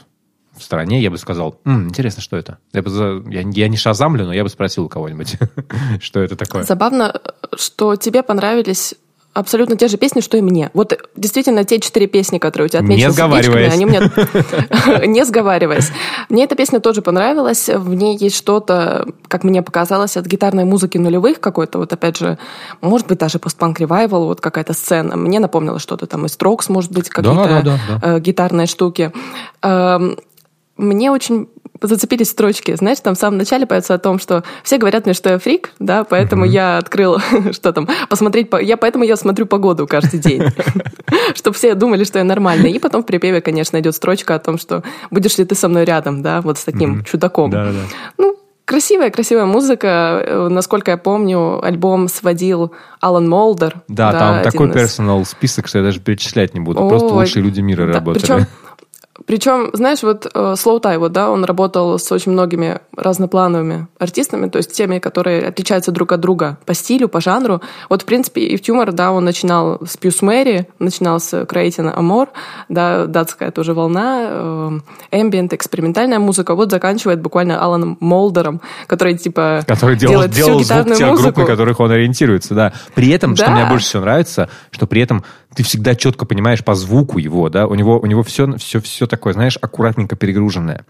[0.57, 2.59] в стороне, я бы сказал, «М, интересно, что это?
[2.71, 5.35] Я, бы за- я, я не шазамлю, но я бы спросил у кого-нибудь,
[6.01, 6.63] что это такое.
[6.63, 7.19] Забавно,
[7.57, 8.95] что тебе понравились
[9.33, 10.69] абсолютно те же песни, что и мне.
[10.73, 13.73] Вот действительно те четыре песни, которые у тебя Не отмечены сердечками, сговариваясь.
[13.73, 15.07] они мне...
[15.07, 15.91] Не сговариваясь.
[16.29, 17.69] Мне эта песня тоже понравилась.
[17.69, 22.37] В ней есть что-то, как мне показалось, от гитарной музыки нулевых какой-то, вот опять же,
[22.81, 25.15] может быть, даже постпанк ревайвал, вот какая-то сцена.
[25.15, 29.11] Мне напомнило что-то там из Strokes, может быть, какие-то э, гитарные штуки.
[29.61, 30.17] Эм,
[30.77, 31.47] Мне очень
[31.87, 32.75] зацепились строчки.
[32.75, 35.71] Знаешь, там в самом начале поется о том, что все говорят мне, что я фрик,
[35.79, 37.19] да, поэтому я открыл,
[37.51, 40.43] что там, посмотреть, по- я поэтому я смотрю погоду каждый день,
[41.35, 42.71] чтобы все думали, что я нормальный.
[42.71, 45.85] И потом в припеве, конечно, идет строчка о том, что будешь ли ты со мной
[45.85, 47.51] рядом, да, вот с таким чудаком.
[47.51, 47.79] Да-да-да.
[48.17, 50.21] Ну, красивая, красивая музыка.
[50.25, 53.81] Э, Насколько я помню, альбом сводил Алан Молдер.
[53.87, 56.87] Да, там один такой из- персонал список, что я даже перечислять не буду.
[56.87, 58.21] Просто Ой, лучшие люди мира да, работали.
[58.21, 58.47] Причем,
[59.25, 64.57] причем, знаешь, вот э, Slowthai, вот, да, он работал с очень многими разноплановыми артистами, то
[64.57, 67.61] есть теми, которые отличаются друг от друга по стилю, по жанру.
[67.89, 72.29] Вот, в принципе, Yves Tumor, да, он начинал с Puce Mary, начинал с Croatian Amor,
[72.69, 79.95] да, датская тоже волна, эмбиент, экспериментальная музыка, вот заканчивает буквально Аланом Молдером, который, типа, Который
[79.95, 81.39] делал, делает делал всю звук гитарную тех групп, музыку.
[81.41, 82.73] на которых он ориентируется, да.
[82.95, 83.51] При этом, что Да.
[83.51, 85.23] мне больше всего нравится, что при этом
[85.55, 89.07] ты всегда четко понимаешь по звуку его, да, у него, у него все, все, все
[89.07, 90.85] такое, знаешь, аккуратненько перегруженное.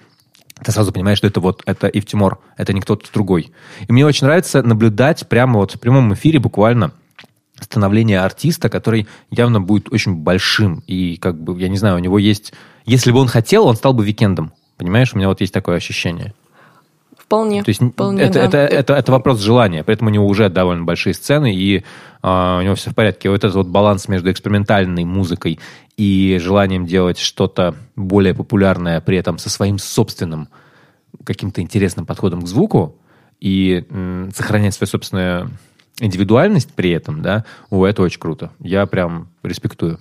[0.64, 3.52] Ты сразу понимаешь, что это вот, это Ивтимор, это не кто-то другой.
[3.88, 6.92] И мне очень нравится наблюдать прямо вот в прямом эфире буквально
[7.60, 10.84] становление артиста, который явно будет очень большим.
[10.88, 12.54] И как бы, я не знаю, у него есть...
[12.86, 14.52] Если бы он хотел, он стал бы викендом.
[14.78, 16.34] Понимаешь, у меня вот есть такое ощущение.
[17.24, 18.46] Вполне, То есть вполне, это, да.
[18.46, 19.84] это, это, это вопрос желания.
[19.84, 21.84] Поэтому у него уже довольно большие сцены, и
[22.22, 23.30] а, у него все в порядке.
[23.30, 25.60] Вот этот вот баланс между экспериментальной музыкой
[25.98, 30.50] и желанием делать что-то более популярное, при этом со своим собственным
[31.24, 32.98] каким-то интересным подходом к звуку
[33.40, 35.52] и м, сохранять свою собственную
[36.00, 38.52] индивидуальность при этом, да, о, это очень круто.
[38.60, 40.00] Я прям респектую.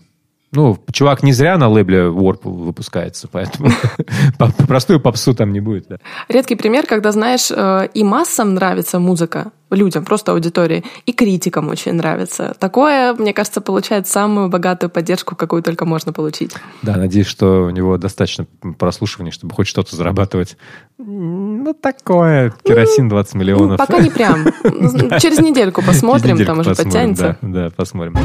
[0.54, 3.70] Ну, чувак не зря на лейбле Warp выпускается, поэтому
[4.38, 5.86] по- простую попсу там не будет.
[5.88, 5.96] да.
[6.28, 11.94] Редкий пример, когда, знаешь, э, и массам нравится музыка, людям, просто аудитории, и критикам очень
[11.94, 12.54] нравится.
[12.58, 16.52] Такое, мне кажется, получает самую богатую поддержку, какую только можно получить.
[16.82, 18.44] Да, надеюсь, что у него достаточно
[18.78, 20.58] прослушиваний, чтобы хоть что-то зарабатывать.
[20.98, 22.52] Ну, такое.
[22.62, 23.78] Керосин 20 Ну, миллионов.
[23.78, 24.44] пока не прям.
[25.18, 27.38] Через недельку посмотрим, там уже подтянется.
[27.40, 28.18] Да, посмотрим.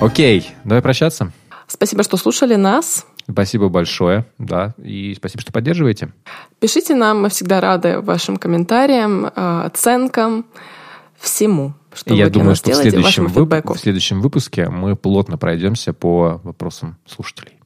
[0.00, 1.32] Окей, давай прощаться.
[1.68, 3.06] Спасибо, что слушали нас.
[3.30, 6.12] Спасибо большое, да, и спасибо, что поддерживаете.
[6.58, 10.44] Пишите нам, мы всегда рады вашим комментариям, э, оценкам,
[11.18, 15.38] всему, что И я вы думаю, что в следующем, вып- в следующем выпуске мы плотно
[15.38, 17.58] пройдемся по вопросам слушателей.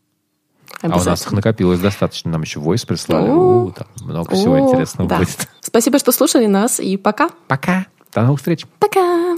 [0.82, 2.30] А у нас их накопилось достаточно.
[2.30, 3.30] Нам еще войс прислали.
[3.30, 5.48] О, там много всего интересного будет.
[5.60, 7.30] Спасибо, что слушали нас, и пока.
[7.48, 7.86] Пока.
[8.12, 8.66] До новых встреч.
[8.78, 9.36] Пока.